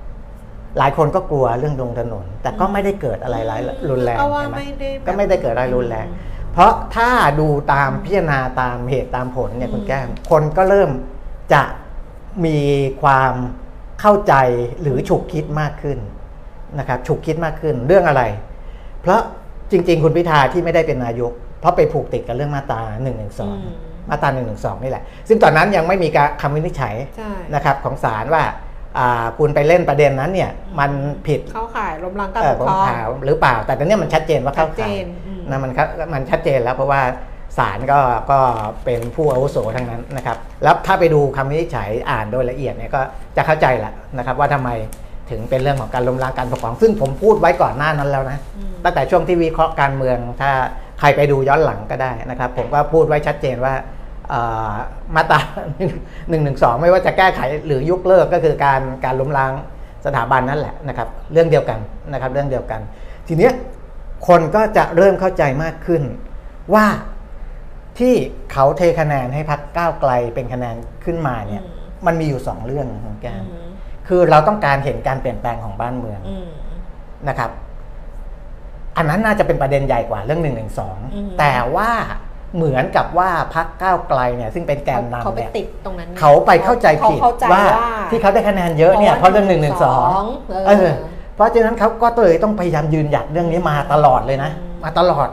[0.78, 6.08] หลายคนก็กลัวเรื่องลงถนน แต่ก็ไม่ได้เกิดอะไรร้ายรุนแรงก็ว่าใช่ไหมไม่ได้แบบก็ไม่ได้เกิดอะไรรุนแรง
[6.54, 7.10] เพราะถ้า
[7.40, 10.90] ดูตามพิจารณาตามเหตุตามผลเนี่ยคุณแก้มคนก็เริ่ม
[11.54, 11.64] จะ
[12.46, 12.58] มี
[13.02, 13.34] ความ
[14.02, 14.34] เข้าใจ
[14.82, 15.98] หรือฉุกคิดมากขึ้น
[16.80, 18.24] นะครับฉุกคิดมากขึ้นเรื่องอะไร
[19.02, 19.20] เพราะ
[19.72, 23.12] จริง ๆ คุณพิธาที่ไม่ได้เป็นนายก เพราะไปผูกติดกับเรื่องมาตรา1นึ
[24.10, 24.42] มมาตรา1นึ
[24.84, 28.44] นี่แหละ ซึ่งตอนนั้นยังไม่มีการคำวินิจฉัยใช่นะครับของศาลว่า
[29.00, 30.92] อ่าคุณไปเล่นประเด็นนั้นเนี่ยมัน
[31.28, 37.02] ผิดเข้าข่ายล้มล้างการเอ่ปอกของครองข่าวหรือเปล่า แต่ตอนนี้มันชัดเจนว่าเข้าชัดเจข่ายนอืมนะมันครับมันชัดเจนแล้วเพราะว่า
[37.58, 38.00] ศาลก็
[38.32, 38.40] ก็
[38.86, 43.02] เป็นผู้อาวุโสทั้งนั้นนะครับ แล้วถ้าไปดูคำวินิจฉัยอ่านโดยละเอียดเนี่ยก็
[43.38, 44.70] จะเข้าใจแหละนะครับ ว่าทำไม
[45.30, 50.52] ถึงเป็นเรื่องของการล้มล้างการปกครอง ซึ่งผมพูดไว้ก่อนหน้านั้นแล้วนะอืมตั้งแต่ช่วงที่วิเคราะห์การเมือง ถ้า
[51.00, 53.99] ใครไปดูย้อนหลังก็ได้นะครับ ผมก็พูดไว้ชัดเจนว่าเอ่อ
[55.16, 55.40] มาตรา
[56.30, 59.52] หนึ่งหนึ่งสองไม่ว่าจะแก้ไขหรือยกเลิกก็คือการการล้มล้าง
[60.06, 61.80] สถาบันนั่นแหละนะครับ เรื่องเดียวกัน
[62.14, 62.82] นะครับเรื่องเดียวกัน
[63.28, 63.54] ทีเนี้ย
[64.28, 66.04] คนก็จะเริ่มเข้าใจมากขึ้น
[66.74, 66.86] ว่า
[68.00, 68.14] ที่
[68.52, 70.76] เขาเทคะแนนให้พักก้าวไกลเป็นคะแนน
[71.06, 71.76] ขึ้นมาเนี่ยอืม
[72.06, 73.70] มันมีอยู่สองเรื่องของแกอืมม
[74.08, 76.48] คือเราต้องการเห็นการเปลี่ยนแปลงของบ้านเมืองอืม
[77.30, 77.52] นะครับ
[78.98, 81.90] อันนั้นน่าจะเป็นประเด็นใหญ่กว่าเรื่องหนึ่งหนึ่งสองอืมแต่ว่า
[82.56, 87.64] เหมือนกับว่าพักก้าวไกลเนี่ยซึ่งเป็นแกนเขานำไปเนี่ยติดตรงนั้นไงเขาไปเข้าใจผิดเขเข้ใจว่า
[88.12, 90.94] ที่เขาได้คะแนนเยอะเนี่ยเพราะเรื่องหนึ่งหนึ่งสองเอเอออ
[91.36, 95.30] เพราะฉะนั้นเขาก็เลยต้องพยายามยืนหยัดเรื่องนี้มาตลอดเลยนะอืมมาตลอด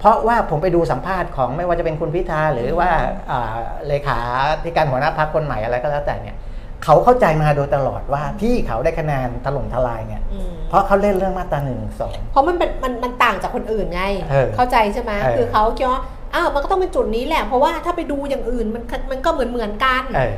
[0.00, 2.90] เพราะว่าผมไปดูสัมภาษณ์ของไม่ว่าจะเป็นคุณพิธาหรือว่า
[3.30, 3.56] อ่า
[3.88, 4.18] เลขา
[4.64, 6.36] ธิการหัวหน้าพักคนใหม่อะไรก็แล้วแต่เนี่ย
[6.84, 16.00] เขาเข้าใจมาโดยตลอดว่าที่เขาได้คะแนนถล่มทลายเนี่ยอืม เพราะเขาเล่นเรื่องมาตราหนึ่งสอง เพราะมันเป็นมันมันต่างจากคนอื่นไง เออเข้าใจใช่ไหมเออ คือเขาคิดว่า
[16.34, 20.34] อ้าวมันก็ต้องเป็นจุดนี้แหละ เพราะว่าถ้าไปดูอย่างอื่นมันมันก็เหมือนเหมือนกันเออ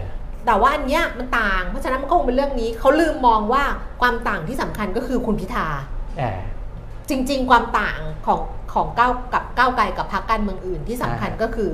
[0.46, 3.64] แต่ว่าอันเนี้ยมันต่าง เพราะฉะนั้นมันก็คงเป็นเรื่องนี้เขาลืมมองว่า
[4.00, 5.66] ความต่างที่สำคัญก็คือคุณพิธา
[6.18, 6.40] เออ
[7.08, 8.40] จริง ๆ ความต่างของ
[8.72, 11.70] ของก้าวกับก้าวไกลกับพรรคการเมืองอื่นที่สำคัญอ่าก็คือ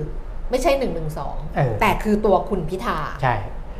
[0.50, 3.34] ไม่ใช่หนึ่งหนึ่งสองเออแต่คือตัวคุณพิธาใช่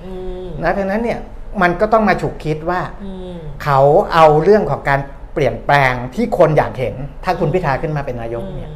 [0.05, 0.13] อื
[0.45, 1.19] มนะดังนั้นเนี่ย
[1.63, 3.81] มันก็ต้องมาฉุกคิดว่าอืมเขา
[4.13, 5.01] เอาเรื่องของการ
[5.35, 8.71] เปลี่ยนแปลงที่คนอยากเห็น ถ้าคุณพิธาขึ้นมาเป็นนายกเนี่ย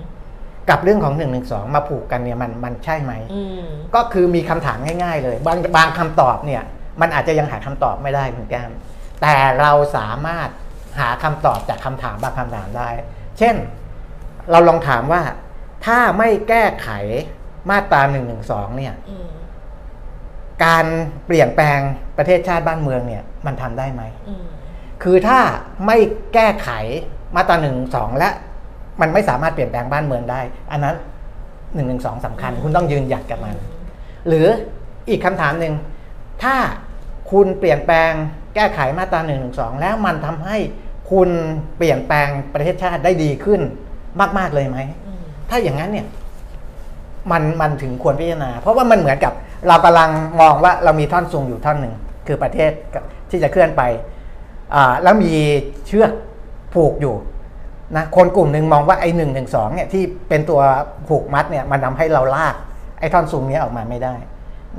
[0.70, 1.24] กับเรื่องของ1นึ
[1.74, 6.62] มาผูกกันเนี่ยมันมันใช่ไหมอืมก็คือมีคำถามง่าย ๆ เลย บางบางคำตอบเนี่ย
[7.00, 8.66] มันอาจจะยังหาคำตอบไม่ได้เหมือนกัน
[9.22, 10.48] แต่เราสามารถ
[11.00, 12.88] หาคำตอบจากคำถามบางคำถามได้
[13.38, 13.54] เช่น
[14.50, 15.22] เราลองถามว่า
[15.86, 16.88] ถ้าไม่แก้ไข
[17.70, 18.20] มาตรา1นึ
[18.76, 19.28] เนี่ยอืม
[20.64, 20.86] การ
[21.26, 21.78] เปลี่ยนแปลง
[22.18, 24.44] ประเทศชาติบ้านเมืองเนี่ย มันทำได้ไหมอืม
[25.02, 25.40] คือถ้า
[25.86, 25.96] ไม่
[26.34, 26.70] แก้ไข
[27.36, 28.30] มาตราหนึ่งสองและ
[29.00, 30.40] มันไม่สามารถเปลี่ยนแปลงบ้านเมืองได้
[30.72, 30.96] อันนั้น
[31.74, 33.54] หนึ่งหนึ่งสองสำคัญ คุณต้องยืนหยัดกับมัน
[34.28, 34.46] หรือ
[35.08, 35.74] อีกคำถามหนึ่ง
[36.42, 36.54] ถ้า
[37.30, 38.12] คุณเปลี่ยนแปลง
[38.54, 40.56] แก้ไขมาตราหนึ่งหนึ่งสองแล้วมันทำให้
[41.10, 41.28] คุณ
[41.76, 43.60] เปลี่ยนแปลงประเทศชาติได้ดีขึ้น
[44.38, 45.20] มาก ๆ เลยไหมอืม
[45.50, 46.06] ถ้าอย่างนั้นเนี่ย
[47.30, 49.32] มันมันถึงควรพิจารณา เพราะว่ามันเหมือนกับ
[49.68, 51.94] เรากำลังมองว่าเรามีท่อนสูงอยู่ท่อนหนึ่ง
[52.26, 52.70] คือประเทศ
[53.30, 53.82] ที่จะเคลื่อนไป
[54.74, 55.32] อ่าแล้วมี
[55.86, 56.12] เชือก
[56.74, 57.14] ผูกอยู่
[57.96, 60.60] นะคนกลุ่มหนึ่งมองว่าไอ้หนึ่งหนึ่งสองเนี่ยที่เป็นตัว
[61.08, 62.54] ผูกมัดเนี่ยมันทำให้เราลาก
[63.00, 64.14] ไอ้ท่อนสูงนี้ออกมาไม่ได้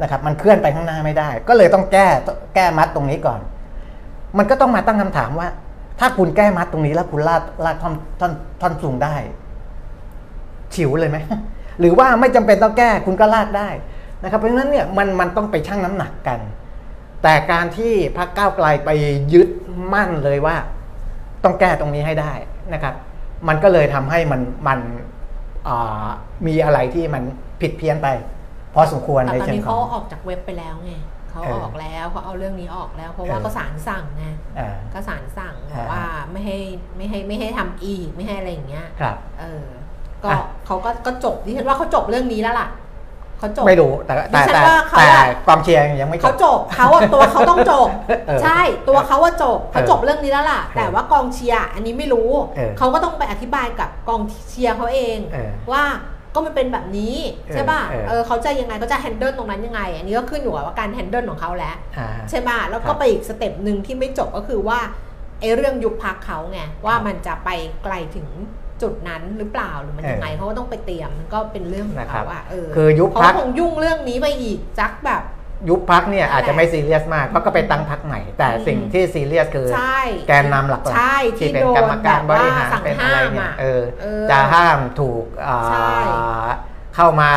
[0.01, 2.07] นะครับ มันเคลื่อนไปข้างหน้าไม่ได้ ก็เลยต้องแก้
[2.55, 3.39] แก้มัดตรงนี้ก่อน
[4.37, 5.47] มันก็ต้องมาตั้งคำถามว่า
[5.99, 9.15] ถ้าคุณแก้มัดตรงนี้แล้วคุณลากลากท่อนท่อนท่อนสูงได้
[10.75, 11.17] ฉิวเลยไหม
[11.79, 13.69] หรือว่าไม่จำเป็นต้องแก้คุณก็ลากได้
[14.23, 16.39] นะครับ เพราะฉะนั้นเนี่ยมันมันต้องไปชั่งน้ำหนักกัน
[17.23, 18.89] แต่การที่พรรคก้าวไกลไป
[19.33, 19.49] ยึด
[19.93, 20.55] มั่นเลยว่า
[21.43, 22.33] ต้องแก้ตรงนี้ให้ได้
[22.73, 22.95] นะครับ
[23.47, 24.79] มันก็เลยทำให้มันมัน
[25.67, 26.07] อ่า
[26.47, 27.23] มีอะไรที่มัน
[27.61, 28.07] ผิดเพี้ยนไป
[28.73, 30.93] พอสมควรแต่ในตอนเชิงนี้ขเขาองออกจากเว็บไปแล้วไง
[31.29, 34.25] เขาเออออกแล้วเขาเอาเรื่องนี้ออกแล้ว เพราะว่าเออก็ศาลสั่งไง
[34.59, 36.57] อ่าก็ศาลสั่งบอ่าอกว่าไม่ให้
[36.97, 39.63] ไม่ให้ไม่ให้ทำอีกไม่ให้อะไรอย่างเงี้ยครับเออ
[40.23, 42.67] ก็อะเขาก็ก็จบดิฉันว่าเขาจบเรื่องนี้แล้วล่ะ
[43.43, 47.89] เขาจบไม่รู้แต่แต่ดิฉันแต่ว่าเขาแต่อะกองเชียร์ยังไม่จเขาบจบเขาอะตัวเขาต้องจบ
[48.27, 55.83] เออใช่ตัวเขาว่าจบเขาเออจบเรื่องนี้แล้วล่ะ แต่ว่ากองเชียร์อันนี้ไม่รู้เออเขาก็ต้องไปอธิบายกับกองเชียร์เขาเองเออว่า
[56.33, 57.15] ก็มันเป็นแบบนี้
[57.53, 64.79] ใช่ป่ะเออเออเออเขาจะยังไงเขาจะ handle ตรงนั้นยังไง อันนี้ก็ขึ้นอยู่กับว่าการ handle ของเขาแหละอ่าใช่ป่ะ แล้วครัก็ไปอีก step หนึ่งที่ไม่จบก็คือว่า
[65.39, 67.49] ไอ้เรื่องยุบพรรคเขาไงว่ามันจะไป
[67.83, 68.27] ไกลถึง
[68.83, 75.23] จุดนั้นหรือเปล่าหรือมันยังไงเขาก็ต้องไปเตรียมมันก็เป็นเรื่องของนะครับเขาอะเออคือยุบเขาพรรคคงยุ่งเรื่องนี้ไปอีกสักแบบ
[75.69, 85.93] ยุบพักเนี่ยนั่นแหละอาจจะไม่ซีเรียสมากเพราะก็ไปตั้งพักใหม่ แต่อืมสิ่งที่ซีเรียสคือใช่แกนนำหลักๆใช่ที่ที่เป็นโดกรนรมแบการบบว่าริหารสั่งเป็นอะไรห้ามเนี่ยอะเออเออจะห้ามถูกอ่าใช่
[86.95, 87.31] เข้ามา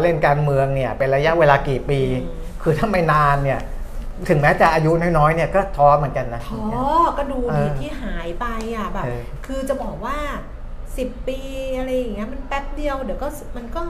[0.00, 3.60] เล่นการเมืองเนี่ยเป็นระยะเวลากี่ปีอืมคือถ้าไม่นานเนี่ย
[4.28, 6.64] ถึงแม้จะอายุน้อยๆเนี่ยก็ท้อเหมือนกันนะท้อ
[7.18, 8.46] ก็ดูเอดิอที่หายไป
[8.76, 10.16] อะแบบเออคือจะบอกว่า
[11.00, 11.38] สิบปี
[11.78, 13.82] อะไรอย่างเงี้ยมันแป๊บเดียวเดี๋ยวก็มันก็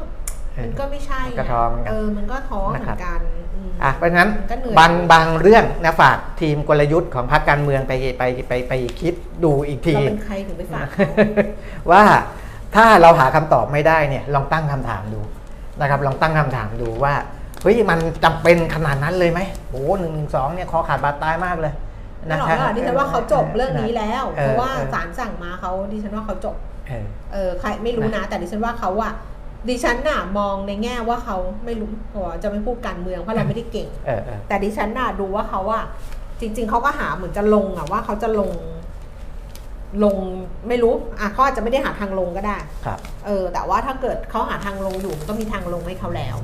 [0.64, 3.20] มันก็ไม่ใช่ก็ท้อเหมือนกันเออมันก็ท้อเหมือนะครับนกัน
[3.64, 11.10] มอะเพราะฉะนั้นมันก็เหนื่อยบางบางเรื่องนะฝากทีมกลยุทธ์ของพรรคการเมืองไปไปไปไปคิดดูอีกทีเราเป็นใครถึงไปฝากเขา
[11.90, 12.02] ว่า
[12.76, 15.20] ถ้าเราหาคำตอบไม่ได้เนี่ยลองตั้งคำถามดู
[15.80, 17.14] นะครับลองตั้งคำถามดูว่า
[17.62, 19.40] เฮ้ยมันจำเป็นขนาดนั้นเลยไหม
[19.70, 21.72] โอ้หนึ่งหนึ่งสองเนี่ยคอขาดบาดตายมากเลย
[22.26, 26.56] ไม่หรอกไม่หรอกดิฉันว่าเขาจบเรื่องนี้แล้วออเพราะว่าออศาลสั่งมาเขาดิฉันว่าเขาจบ
[26.90, 29.12] เออเออใครไม่รู้นะ แต่ดิฉันว่าเขาอะ
[29.68, 35.84] ดิฉันน่ะมองในแง่ว่าเขาไม่รู้โอ้จะไม่พูดการเมืองเพราะเราไม่ได้เก่งเออเออแต่ดิฉันน่ะดูว่าเขาอะ
[36.40, 38.50] จริง ๆเขาก็หาเหมือนจะลงอะว่าเขาจะลง
[40.04, 40.16] ลง
[40.68, 46.36] ไม่รู้อะเขาอาจจะไม่ได้หาทางลงก็ได้ ครับ เออ แต่ว่าถ้าเกิดเขาหาทางลงอยู่มันก็มีทางลงให้เขาแล้ว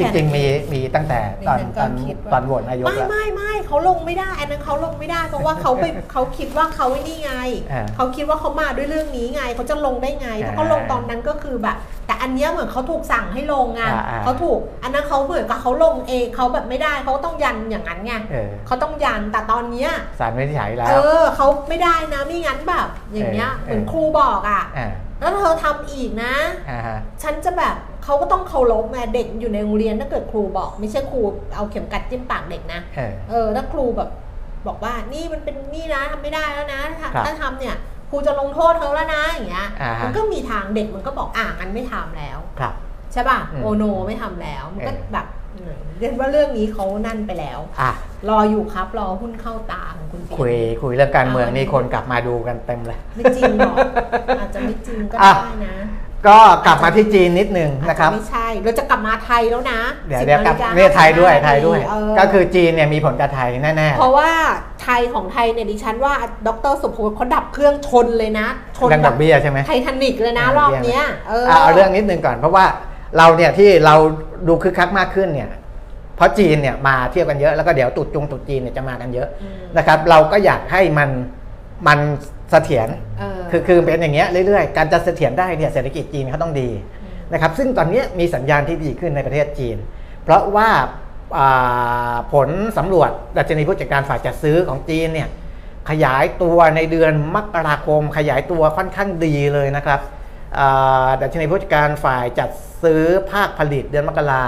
[0.00, 7.32] จริงๆมีมีตั้งแต่ตอนดิฉันตก็อนคิดว่าตอนโหวตนายกไม่แล้วไม่ไม่เขาลงไม่ได้ อันนั้นเขาลงไม่ได้เพราะว่าเขาไปเขาคิดว่าเขาไอ้นี่ไง
[7.72, 11.76] อ่าเขาคิดว่าเขามาด้วยเรื่องนี้ไงเขาจะลงได้ไงถ้าเขาลงตอนนั้นก็คือแบบ
[12.06, 19.90] แต่อันเนี้ยเหมือนเขาถูกสั่งให้ลงไงอ่าอ่าเขาถูกอันนั้นเขาเหมือนกับเขาลงเองเขาแบบไม่ได้เขาต้องยันอย่างนั้นไงเออเขาต้องยันแต่ตอนเนี้ย
[20.20, 24.88] สารวินิจฉัยแล้เอวอเขาไม่ได้นะไม่งั้นแบบอย่างเงี้ยเออเหมือนครูบอกอะอ่า
[25.20, 26.34] แล้วเธอทำอีกนะ
[26.70, 27.76] อ่าฮะฉันจะแบบ
[28.10, 31.20] เขาก็ต้องเคารพไงเด็กอยู่ในโรงเรียนถ้าเกิดครูบอก ไม่ใช่ครู
[31.54, 34.10] เอาเข็มกัดจิ้มปากเด็กนะเออเออถ้าครูแบบ
[34.66, 37.76] บอกว่านี่มันเป็นนี่นะทำไม่ได้แล้วนะ ถ้าครับถ้าทำเนี่ย
[38.10, 42.74] ครูจะลงโทษเธอแล้วนะอย่างเงี้ยอ่าฮะมันก็มีทางเด็กมันก็บอกอะมันไม่ทำแล้วครับ
[43.12, 45.26] ใช่ป่ะอืมโอโนไม่ทำแล้ว มันก็เออแบบ
[45.98, 47.92] เรียนว่าเรื่องนี้เขานั่นไปแล้วอะ
[48.28, 53.76] รออยู่ครับรอหุ้นเข้าตาของคุณเปีคุยคุยเรื่องการเมืองนี่คนกลับมาดูกันเต็มเลย ไม่จริงหรอก
[54.40, 55.76] อาจจะไม่จริงก็อะได้นะ
[56.28, 64.30] ก็กลับมาที่จีนนิดนึงอาจนะคจะรับไม่ใช่เราจะกลับมาไทยแล้วนะเดี๋ยว10เดี๋ยวกลับนาฬิาเนี่ยไทยด้วย55ไทยด้วยเออก็คือจีนเนี่ยมีผลกับไทยแน่เพราะว่า
[64.82, 66.14] ไทยของไทยเนี่ยดิฉันว่า
[66.46, 68.48] ดรสุภวุฒิเขาดับเครื่องชนเลยนะ
[68.78, 72.64] ชๆนเรื่องแบดอบกเบี้ยใช่ไหมไททานิกเลยนะเออรอบเบี้ยเนี้ยเอออะเอาเรื่องนิดนึงก่อน เพราะว่า
[73.16, 73.94] เราเนี่ยที่เรา
[74.48, 75.50] ดูคึกคักมากขึ้นเนี่ย
[76.16, 81.10] เพราะจีนเนี่ยมาเที่ยวกันเยอะแล้วก็เดี๋ยวตรุดจงตรุดจีนเนี่ยจะมากันเยอะอืมนะครับ เราก็อยากให้มัน
[81.86, 81.98] มัน
[82.50, 82.88] เสถียร
[83.18, 86.70] เออคือคือเป็นอย่างเงี้ยเรื่อยๆ การจะเสถียรได้เนี่ยเศรษฐกิจจีนเขาต้องดี
[87.32, 89.76] นะครับซึ่งตอนนี้มีสัญญาณที่ดีขึ้นในประเทศจีน
[90.24, 90.70] เพราะว่า
[91.38, 92.48] อ่าผล
[92.78, 95.28] สำรวจดัชนีผู้จัดการฝ่ายจัดซื้อของจีนเนี่ย
[95.90, 100.00] ขยายตัวในเดือนมกราคม ขยายตัวค่อนข้างดีเลยนะครับ
[100.58, 102.50] อ่าดัชนีผู้จัดการฝ่ายจัด
[102.82, 104.42] ซื้อภาคผลิตเดือนมกรา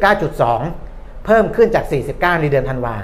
[0.00, 2.96] 49.2 เพิ่มขึ้นจาก 49 ในเดือนธันวา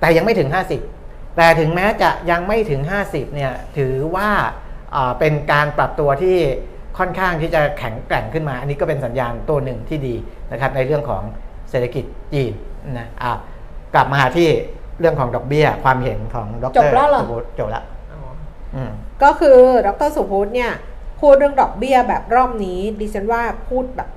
[0.00, 0.48] แต่ยังไม่ถึง
[0.80, 1.01] 50
[1.36, 4.30] แต่ถึงแม้จะยังไม่ถึง 50เนี่ยถือว่า
[4.94, 6.38] อ่าเป็นการปรับตัวที่
[6.98, 10.14] ค่อนข้างที่จะแข็งแกร่งขึ้นมา อันนี้ก็เป็นสัญญาณตัวหนึ่งที่ดี
[10.52, 11.22] นะครับในเรื่องของ
[11.70, 12.52] เศรษฐกิจจีน
[12.98, 13.32] นะอะ
[13.94, 14.48] กลับมาหาที่
[15.00, 18.20] เรื่องของดอกเบี้ยความเห็นของดรจบแล้วเหรอ สุภวุฒิจบแล้วอ๋อ
[18.74, 18.90] อืม
[19.22, 20.72] ก็คือดรสุภวุฒิเนี่ย
[21.20, 24.10] พูดเรื่องดอกเบี้ยแบบรอบนี้ ดิฉันว่าพูดแบบ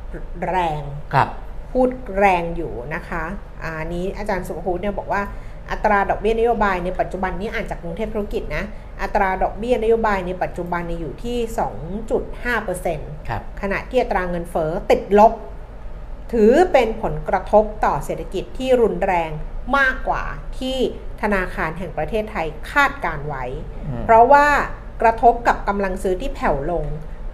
[0.49, 0.82] แรง
[1.13, 1.28] ครับ
[1.72, 3.24] พูดแรงอยู่นะคะ
[3.63, 5.22] อะอันนี้อาจารย์สุภวุฒิเนี่ยบอกว่า
[5.72, 8.63] อัตราดอกเบี้ยนโยบายในปัจจุบันนี้อ่านจากกรุงเทพธุรกิจนะ
[9.01, 11.38] อัตราดอกเบี้ยนโยบายในปัจจุบันเนี่ยอยู่ที่
[12.13, 15.34] 2.5%ครับขณะที่อัตราเงินเฟ้อติดลบ
[16.34, 19.32] ถือเป็นผลกระทบต่อเศรษฐกิจที่รุนแรง
[19.78, 20.24] มากกว่า
[20.59, 20.78] ที่
[21.22, 23.45] ธนาคารแห่งประเทศไทยคาดการไว้
[23.86, 24.47] อืมเพราะว่า
[25.01, 26.86] กระทบกับกำลังซื้อที่แผ่วลง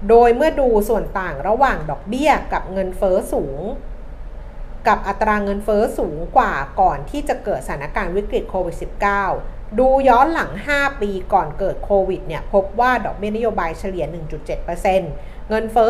[0.10, 3.62] โดยเมื่อดูส่วนต่างระหว่างดอกเบี้ยกับเงินเฟ้อสูง
[4.88, 8.76] กับอัตราเงินเฟ้อสูงกว่าก่อนที่จะเกิดสถานการณ์วิกฤตโควิด
[9.28, 14.06] -19 ดูย้อนหลัง 5 ปีก่อนเกิดโควิดเนี่ยพบว่าดอกเบี้ยนโยบายเฉลี่ย
[14.78, 15.90] 1.7%เงินเฟ้อ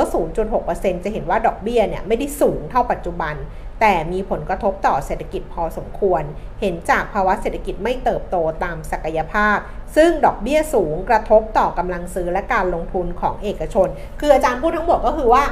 [0.52, 3.36] 0.6%จะเห็นว่าดอกเบี้ยเนี่ยไม่ได้สูงเท่าปัจจุบัน
[3.82, 6.24] แต่มีผลกระทบต่อเศรษฐกิจพอสมควร
[6.62, 9.58] เห็นจากภาวะเศรษฐกิจไม่เติบโตตามศักยภาพ
[9.96, 13.88] ซึ่งดอกเบี้ยสูงกระทบต่อกำลังซื้อและการลงทุนของเอกชน
[14.20, 15.44] คืออาจารย์พูดทั้งหมดก็คือว่า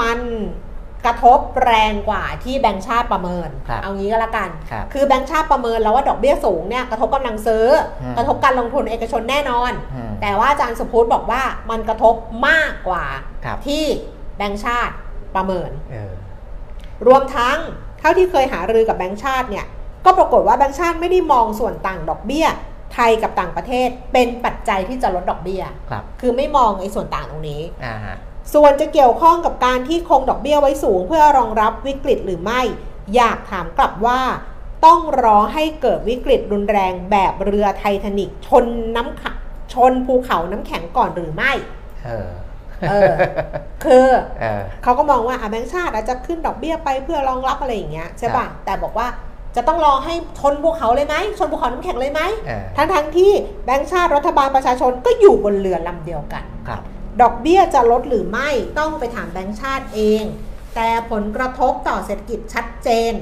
[0.00, 0.18] มัน
[1.06, 7.66] กระทบแรงกว่าที่แบงก์ชาติประเมิน ครับเอางี้ก็แล้วกัน ครับคือแบงก์ชาติประเมินแล้วว่าดอกเบี้ยสูงเนี่ยกระทบกำลังซื้อ
[8.02, 12.14] อม กระทบการลงทุนเอกชนแน่นอน อืม แต่ว่าอาจารย์สุพุทธบอกว่ามันกระทบ
[12.48, 13.04] มากกว่า
[13.44, 13.84] ครับ ที่
[14.36, 14.94] แบงก์ชาติ
[15.34, 16.12] ประเมิน เออ
[17.06, 17.58] รวมทั้ง
[18.00, 19.66] เท่าที่เคยหารือกับแบงก์ชาติเนี่ย
[20.04, 22.46] ก็ปรากฏว่าแบงก์ชาติไม่ได้มองส่วนต่างดอกเบี้ย
[22.94, 28.16] ไทยกับต่างประเทศเป็นปัจจัยที่จะลดดอกเบี้ย ครับ คือไม่มองไอ้ส่วนต่างตรงนี้ อ่าฮะ
[28.54, 32.60] ส่วนจะเกี่ยวข้องกับการที่คงดอกเบี้ยไว้สูง เพื่อรองรับวิกฤตหรือไม่
[33.16, 34.20] อยากถามกลับว่า
[34.86, 38.64] ต้องรอให้เกิดวิกฤตรุนแรงแบบเรือไททานิกชน
[38.96, 39.32] น้ำขะ
[39.72, 41.52] ชนภูเขาน้ำแข็งก่อนหรือไม่
[42.04, 42.30] เออ
[42.90, 43.12] เออ
[43.84, 44.06] คือ
[44.40, 49.08] เออเขาก็มองว่าอะแบงก์ชาติอาจจะขึ้นดอกเบี้ยไปเพื่อรองรับอะไรอย่างเงี้ยใช่ป่ะครับแต่บอกว่า
[49.56, 53.30] จะต้องรอให้ชนภูเขาเลยไหมชนภูเขาน้ำแข็งเลยไหมเออทั้งทั้งๆที่
[53.64, 56.82] แบงก์ชาติรัฐบาลประชาชนก็อยู่บนเรือลำเดียวกันครับ
[57.22, 60.22] ดอกเบี้ยจะลดหรือไม่ต้องไปถามแบงก์ชาติเอง
[60.74, 63.12] แต่ผลกระทบต่อเศรษฐกิจชัดเจน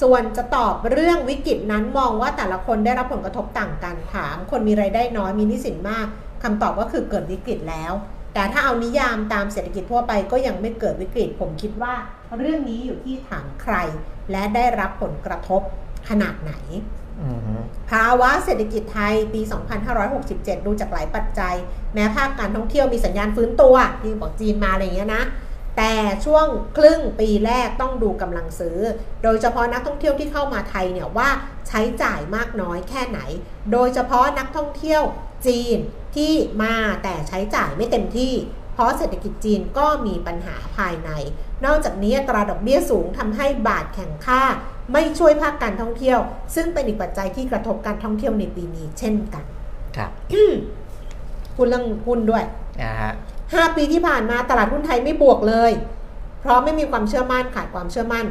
[0.00, 6.06] ส่วนจะตอบเรื่องวิกฤตนั้นมองว่าแต่ละคนได้รับผลกระทบต่างกันถาม คนมีไรายได้น้อยมีนี้สินมาก
[6.42, 7.92] คำตอบก็คือเกิดวิกฤตแล้ว
[8.34, 11.94] แต่ถ้าเอานิยามตามเศรษฐกิจทั่วไปก็ยังไม่เกิดวิกฤต ผมคิดว่า
[12.38, 13.74] เรื่องนี้อยู่ที่ถามใคร
[14.30, 15.62] และได้รับผลกระทบ
[16.08, 16.52] ขนาดไหน
[17.90, 19.40] ภาวะเศรษฐกิจไทยปี
[20.04, 21.54] 2567 ดูจากหลายปัจจัย
[21.94, 25.24] แม้ภาคการท่องเที่ยวมีสัญญาณฟื้นตัวที่บอกจีนมาอะไรอย่างเงี้ยนะ
[25.76, 25.94] แต่
[26.24, 26.46] ช่วง
[26.76, 28.78] ครึ่งปีแรกต้องดูกำลังซื้อ
[29.22, 31.28] โดยเฉพาะนักท่องเที่ยวที่เข้ามาไทยเนี่ยว่า
[31.68, 33.20] ใช้จ่ายมากน้อยแค่ไหน
[33.72, 35.02] โดยเฉพาะนักท่องเที่ยว
[35.46, 35.78] จีน
[36.16, 38.34] ที่มาแต่ใช้จ่ายไม่เต็มที่
[38.78, 41.10] เพราะเศรษฐกิจจีนก็มีปัญหาภายใน
[41.64, 44.42] นอกจากนี้อัตราดอกเบี้ยสูงทำให้บาทแข่งค่า
[44.92, 46.18] ไม่ช่วยภาคการท่องเที่ยว
[46.54, 49.44] ซึ่งเป็นอีกปัจจัยที่กระทบการท่องเที่ยวในปีนี้เช่นกัน
[49.96, 50.10] ครับ
[51.56, 52.44] คุณเรื่องหุ้นด้วย
[52.82, 53.12] อ่าฮะ
[53.44, 55.72] 5ปีที่ผ่านมาตลาดหุ้นไทยไม่บวกเลย
[56.40, 58.26] เพราะไม่มีความเชื่อมั่นขาดความเชื่อมั่น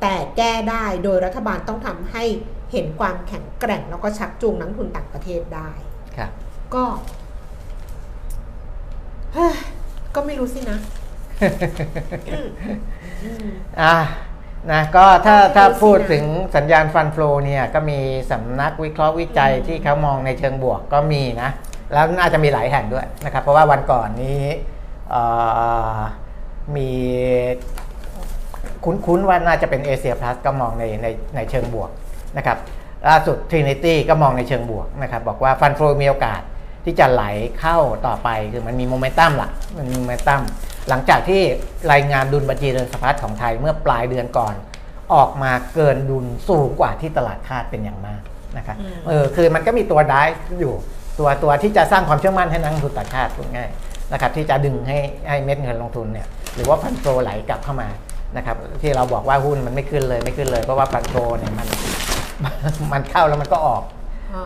[0.00, 2.24] แต่แก้ได้โดยรัฐบาลต้องทำให้
[2.72, 5.70] เห็นความแข็งแกร่งแล้วก็ชักจูงนักลงทุนต่างประเทศได้
[6.16, 6.30] ครับ
[6.74, 6.84] ก็
[9.34, 9.54] เฮ้ย
[10.14, 10.78] ก็ไม่รู้สินะ
[12.30, 12.48] อืม
[13.22, 13.46] อืม
[13.82, 13.96] อะ
[14.72, 16.24] นะก็ถ้าก็ไม่รู้ถ้าสินะพูดถึง
[16.56, 17.98] สัญญาณฟันโฟลเนี่ยก็มี
[18.30, 21.50] สำนักวิเคราะห์วิจัยอืมที่เขามองในเชิงบวกก็มีนะ
[21.92, 24.42] แล้วน่าจะมีหลายแห่งด้วยนะครับ เพราะว่าวันก่อนนี้
[25.10, 25.22] เอ่
[25.96, 25.98] อ
[26.76, 26.90] มี
[28.84, 31.06] คุ้นๆว่าน่าจะเป็นเอเชียพลัสก็มองในใน
[31.36, 31.90] ในเชิงบวก
[32.36, 32.58] นะครับ
[33.08, 36.40] ล่าสุด Trinity ก็มองในเชิงบวกนะครับ บอกว่า fund flow มีโอกาส
[36.84, 37.24] ที่จะไหล
[37.60, 40.40] เข้าต่อไปคือมันมีโมเมนตัมล่ะมันมีโมเมนตัม
[40.88, 41.42] หลังจากที่
[41.92, 44.54] รายงานดุลบัญชีเดินสะพัดของไทยเมื่อปลายเดือนก่อน
[45.14, 48.20] ออกมาเกินดุลสูงกว่าที่ตลาดคาดเป็นอย่างมาก
[48.56, 50.22] นะครับอืมเออคือมันก็มีตัวได้
[50.60, 50.74] อยู่
[51.18, 53.70] ตัวตัวที่จะสร้างความเชื่อมั่นให้นักลงทุนต่างชาติพูดง่าย
[54.12, 57.88] นะครับที่จะดึงให้ให้เม็ดเงินลงทุนเนี่ยหรือว่าฟันโฟไหลกลับเข้ามา
[58.36, 61.66] นะครับที่เราบอกว่าหุ้นมันไม่ขึ้นเลยไม่ขึ้นเลยเพราะว่าฟันโฟเนี่ยมัน
[62.92, 63.82] มันเข้าแล้วมันก็ออก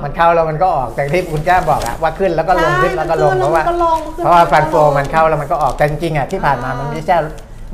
[0.05, 7.17] มันเข้าแล้วมันก็ออกแต่ที่คุณแก้มบอกอะว่าขึ้นแล้วก็ลงใช่ขึ้นแล้วก็ลงมันขึ้นเพราะว่าแล้วมันก็ลงขึ้นเพราะว่าแล้วมันก็ฟันโฟลงมันเข้าแล้วมันก็ออกแต่จริงๆอะที่ผ่านมามันไม่ใช่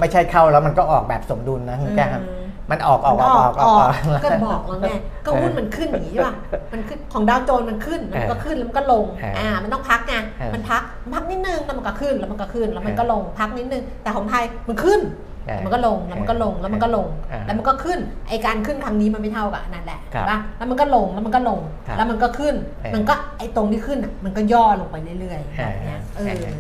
[0.01, 4.93] ไม่ใช่เข้าแล้วมันก็ออกแบบสมดุลนะคุณแก้มอืมมันออกออกออกออกอออกอออกก็บอกแล้วไง
[5.27, 6.35] ก็หุ้นมันขึ้นอย่างนี้ใช่ป่ะ
[6.73, 15.32] มันขึ้นของดาวโจนส์มันขึ้นมันก็ขึ้นแล้วมันก็ลงเอออ่อ่ามันต้องพักไงเออมันพักมันพักนิดนึงแล้วมันก็ขึ้นแล้วมันก็ขึ้นแล้วมันเออก็ลงพักนิดนึงแต่ของไทยมันขึ้นเออ
[15.65, 26.57] มันก็ลงแล้วมันก็ลงแล้วมันก็ลงเออแล้วมันก็ขึ้นไอการขึ้นครั้งนี้มันไม่เท่ากับอันนั่นแหละครับเห็นป่ะแล้วมันก็ลงแล้วมันก็ลงครับแล้วมันก็ขึ้นเออมันก็ไอตรงที่ขึ้นอะมันก็ย่อลงไปเรื่อยๆเออแบบเนี้ยเอเอออ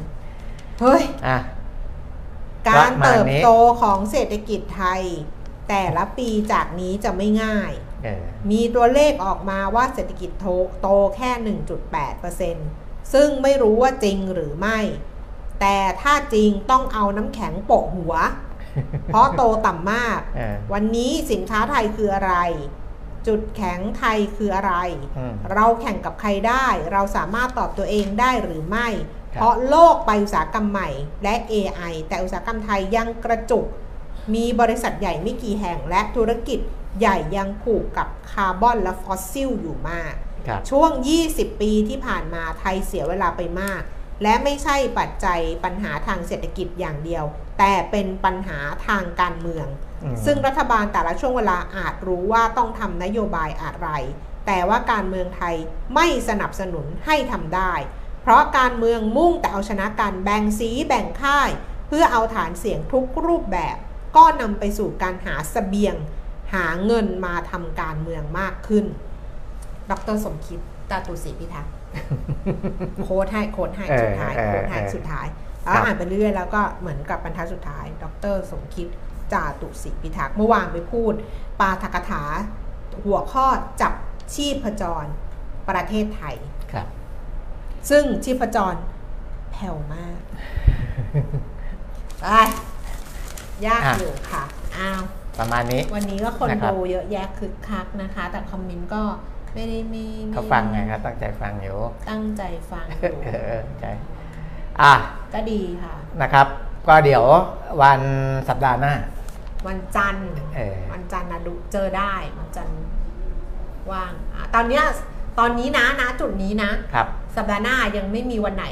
[0.80, 1.38] เฮ้ยอะ
[2.68, 3.50] การประมาณเติบนี้โต
[3.82, 5.02] ของเศรษฐกิจไทย
[5.68, 7.72] แต่ละปีจากนี้จะไม่ง่าย
[8.04, 10.46] เออมีตัวเลขออกมาว่าเศรษฐกิจโต
[10.82, 11.30] โตแค่
[12.22, 14.78] 1.8%ซึ่งไม่รู้ว่าจริงหรือไม่
[15.60, 18.14] แต่ถ้าจริงต้องเอาน้ำแข็งโปะหัว
[19.06, 22.34] เพราะโตต่ำมากเออวันนี้สินค้าไทยคืออะไร
[23.26, 24.74] จุดแข็งไทยคืออะไร
[25.18, 28.88] อืมเราแข่งกับใครได้ เราสามารถตอบตัวเองได้หรือไม่
[29.34, 30.90] ครับเพราะโลกไปอุตสาหกรรมใหม่
[31.22, 33.66] และ AI แต่อุตสาหกรรมไทยยังกระจุก
[34.34, 36.60] มีบริษัทใหญ่ไม่กี่แห่งและธุรกิจ
[36.98, 40.14] ใหญ่ยังผูกกับคาร์บอนและฟอสซิลอยู่มาก
[40.46, 40.90] ครับช่วง
[41.26, 43.82] 20 ปีที่ผ่านมาไทยเสียเวลาไปมาก
[44.22, 47.24] และไม่ใช่ปัจจัยปัญหาทางเศรษฐกิจอย่างเดียว
[47.58, 49.66] แต่เป็นปัญหาทางการเมือง
[50.02, 53.88] อืมซึ่งรัฐบาลแต่ละช่วงเวลาอาจรู้ว่าต้องทำนโยบายอะไร
[54.46, 55.54] แต่ว่าการเมืองไทย
[55.94, 57.72] ไม่สนับสนุนให้ทำได้
[58.22, 61.50] เพราะการเมืองมุ่งแต่เอาชนะการแบ่งสีแบ่งค่าย
[61.88, 63.76] เพื่อเอาฐานเสียงทุกรูปแบบ
[64.16, 65.94] ก็นำไปสู่การหาสเสบียง
[66.54, 68.84] หาเงินมาทำการเมืองมากขึ้น
[69.90, 70.60] ดรสมคิด
[70.90, 71.72] ตาตุศรีพิทักษ์
[73.05, 75.26] โค้ดให้โค้ดให้สุดท้ายเออเออโค้ดให้เออสุดท้าย
[75.66, 78.88] ครัแล้วบอ่านไปเรื่อยแล้วก็เหมือนกับบรรทัดสุดท้าย ดรสมคิด
[79.32, 81.12] จาตุศรีพิทักษ์เมื่อวานไปพูด
[81.61, 82.22] ปาฐกถา
[83.05, 83.47] หัวข้อ
[83.80, 83.93] จับ
[84.34, 85.05] ชีพจร
[85.68, 86.36] ประเทศไทย
[86.72, 86.86] ครับ
[87.90, 88.74] ซึ่งชีพจร
[89.53, 90.18] แผ่วมาก
[92.20, 92.26] ไป
[93.66, 94.43] ยากอะอยู่ค่ะ
[94.76, 95.03] อ้าว
[95.38, 99.03] ประมาณนี้ วันนี้ก็คนนะครับดูเยอะแยะคึกคักนะคะ แต่คอมเมนต์ก็
[99.55, 101.78] ไม่ได้มีเขาฟังไงครับตั้งใจฟังอยู่
[102.11, 103.92] ตั้งใจฟังอยู่เออใช่
[104.80, 104.94] อะ
[105.34, 106.46] ก็ดีค่ะนะครับ
[106.88, 107.24] ก็เดี๋ยว
[107.82, 108.00] วัน
[108.48, 108.94] สัปดาห์หน้า
[109.66, 112.80] วันจันทร์เออวันจันทร์นะดูเจอได้วันจันทร์
[113.90, 114.84] ว่างอะตอนเนี้ย
[115.38, 118.66] ตอนนี้นะนะจุดนี้นะครับ สัปดาห์หน้ายังไม่มีวันไหน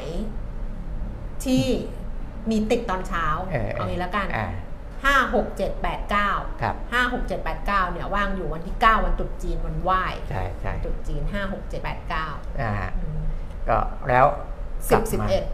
[1.43, 1.63] ที่
[2.49, 4.27] มีติดตอนเช้า เออเอางี้แล้วกัน
[5.05, 6.31] อ่าห้าหกเจ็ดแปดเก้า
[6.61, 12.27] ครับห้าหกเจ็ดแปดเก้าเนี่ยว่างอยู่วันที่เก้าวันตรุษจีนวันไหว้ใช่ใช่ตรุษจีนห้าหกเจ็ดแปดเก้า
[12.61, 12.73] อ่า
[13.69, 13.77] ก็
[14.09, 14.25] แล้ว
[14.89, 15.45] กสิลับสิบมาเอ็ด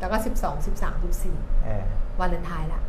[0.00, 1.84] แล้วก็สิบสองสิบสามสิบสี่เออ
[2.20, 2.80] วาเลนไทน์ละ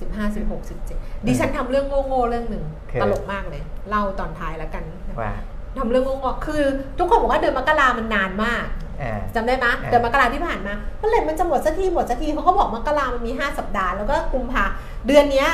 [0.00, 4.84] สิบห้าสิบหกสิบเจ็ดดิฉันทำเรื่องโง่ๆเรื่องหนึ่งคือตลกมากเลย เล่าตอนท้ายแล้วกัน
[5.20, 5.32] ว่า
[5.78, 6.62] ทำเรื่องโง่ๆคือ
[6.98, 8.64] ทุกคนบอกว่าเดือนมกรามันนานมาก
[9.02, 14.64] อ่าจำได้ไหมเออเดือนมกราที่ผ่านมาเมื่อไหร่มันจะหมดสักทีหมดสักทีเขาก็บอกมกรามันมี 5 สัปดาห์ แล้วก็กุมภา
[15.06, 15.48] เดือนเนี้ย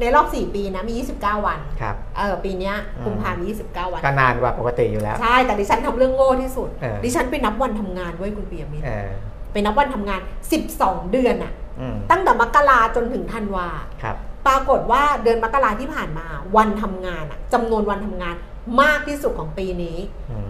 [0.00, 9.10] ในรอบ 4 ปีนะมี 29 วันครับเออปีเนี้ยอืมกุมภามี 29 วันก็นานกว่าปกติอยู่แล้ว ใช่แต่ดิฉันทำเรื่องโง่ที่สุดเออดิฉันไปนับวันทำงานไว้ยคุณเปียมิตรเออ
[9.52, 10.20] ไปนับวันทำงาน
[10.66, 13.68] 12 เดือนอะอืมตั้งแต่มกราจนถึงธันวา
[14.02, 14.16] ครับ
[14.46, 18.34] ปรากฏว่าเดือนมกราที่ผ่านมา วันทำงานอะจำนวนวันทำงาน
[18.80, 19.96] มากที่สุดของปีนี้
[20.30, 20.46] อืม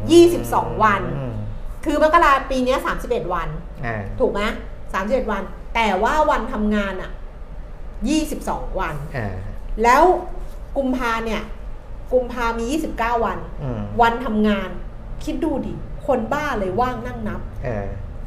[0.75, 1.35] 22 วันอืม
[1.85, 3.49] คือมกราปีเนี้ย31 วัน
[3.85, 4.41] อ่าถูกไหม
[4.93, 5.43] สามสิบเอ็ดวัน
[5.75, 7.11] แต่ว่าวันทำงานอะ
[8.09, 9.35] ยี่สิบสองวันอ่า
[9.83, 10.03] แล้ว
[10.77, 11.43] กุมภาเนี่ย
[12.12, 14.69] กุมภามียี่สิบเก้าวันอืมวันทำงาน
[15.25, 15.75] คิดดูดิ
[16.07, 17.87] คนบ้าเลยว่างนั่งนับเออ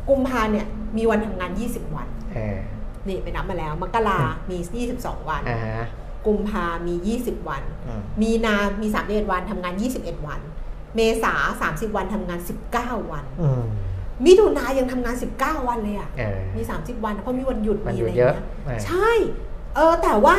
[0.10, 0.66] กุมภาเนี่ย
[0.98, 2.58] มีวันทำงานยี่สิบวันเออ
[3.08, 4.20] นี่ไปนับมาแล้ว มกรา
[4.50, 5.88] มียี่สิบสองวันอ่าฮะ
[6.28, 10.40] กุมภามียี่สิบวันอืมมีนา มีสามเอ็ดวันทำงานยี่สิบเอ็ดวัน
[10.96, 13.64] เมษาสามสิบวันทำงานสิบเก้าวันอืม
[14.26, 19.10] มิถุนายังทำงานสิบเก้าวันเลยอะเออมี 30 วัน เพราะมีวันหยุดวันมีหยุอะดไรเยอะเงี้ยเออใช่
[19.76, 20.36] เออแต่ว่า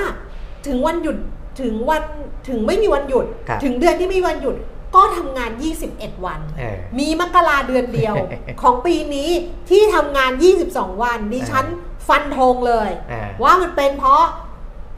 [0.67, 1.17] ถึงวันหยุด
[1.61, 2.03] ถึงวัน
[2.49, 4.57] ถึงไม่มีวันหยุดครับถึงเดือนที่ไม่มีวันหยุด
[4.97, 5.51] ก็ทำงาน
[5.89, 8.15] 21 วันเออมีมกราเดือนเดียว
[8.63, 9.31] ของปีนี้
[9.71, 10.31] ที่ทำงาน
[10.67, 11.67] 22 วัน ดิฉัน
[12.09, 14.25] ฟันธงเลยอ่าว่ามันเป็นเพราะ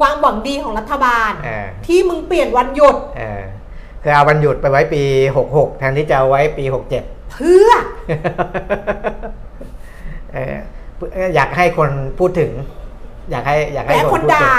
[0.00, 3.42] ความหวังดีของรัฐบาลเออที่มึงเปลี่ยนวันหยุดเออ
[4.02, 5.02] คือเอาวันหยุดไปไว้ปี
[5.40, 6.64] 66 แทนที่จะเอาไว้ปี
[6.98, 7.70] 67เพื่อ
[10.32, 12.50] เอออยากให้คนพูดถึง
[13.30, 14.50] อยากให้อยากให้แม้คนคนพูดถึงด่า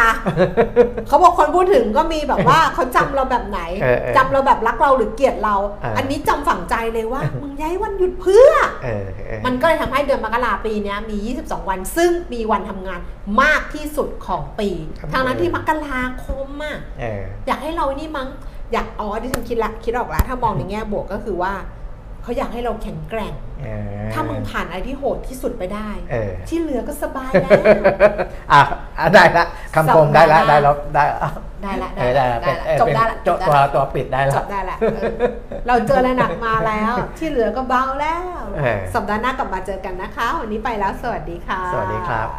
[1.07, 8.51] เขาบอกคนพูดถึงก็มีแบบว่าเขาจำเราแบบไหนเออเออจำเราแบบรักเราหรือเกลียดเราเอออัอันนี้จำฝังใจเลยว่ามึงย้ายวันหยุดเพื่อ
[8.84, 12.99] เออเออมันก็เลยทำให้เดือนมกราปีเนี้ยมี 22 วัน ซึ่งมีวันทำงาน
[13.41, 14.69] มากที่สุดของปี
[15.13, 18.30] ทางนั้นที่มกราคมอะเอออยากให้เรานี่มั้ง
[18.74, 21.53] อยากอ๋อดิฉันคิดละคิดออกแล้วถ้ามองในแง่บวกก็คือว่า
[22.24, 23.67] เขาอยากให้เราแข็งแกร่งเอ
[24.07, 27.51] อถ้ามึงผ่านอะไรที่โหดที่สุดไปได้เออที่เหลือก็สบายแล้ว
[28.51, 28.61] อะ
[28.99, 29.45] อะได้ละ
[29.76, 31.03] คำคมได้ละได้แล้วได้
[31.63, 35.13] ได้ละเออได้ละได้เป็นละเออจบเป็นได้ละจบตัวตัวปิดได้จละบได้ละเออ
[35.67, 42.30] เราเจออะไรหนักมาแล้ว ที่เหลือก็เบาแล้วเออสัปดาห์หน้ากลับมาเจอกันนะคะ วันนี้ไปแล้วสวัสดีค่ะ สวัสดีครับ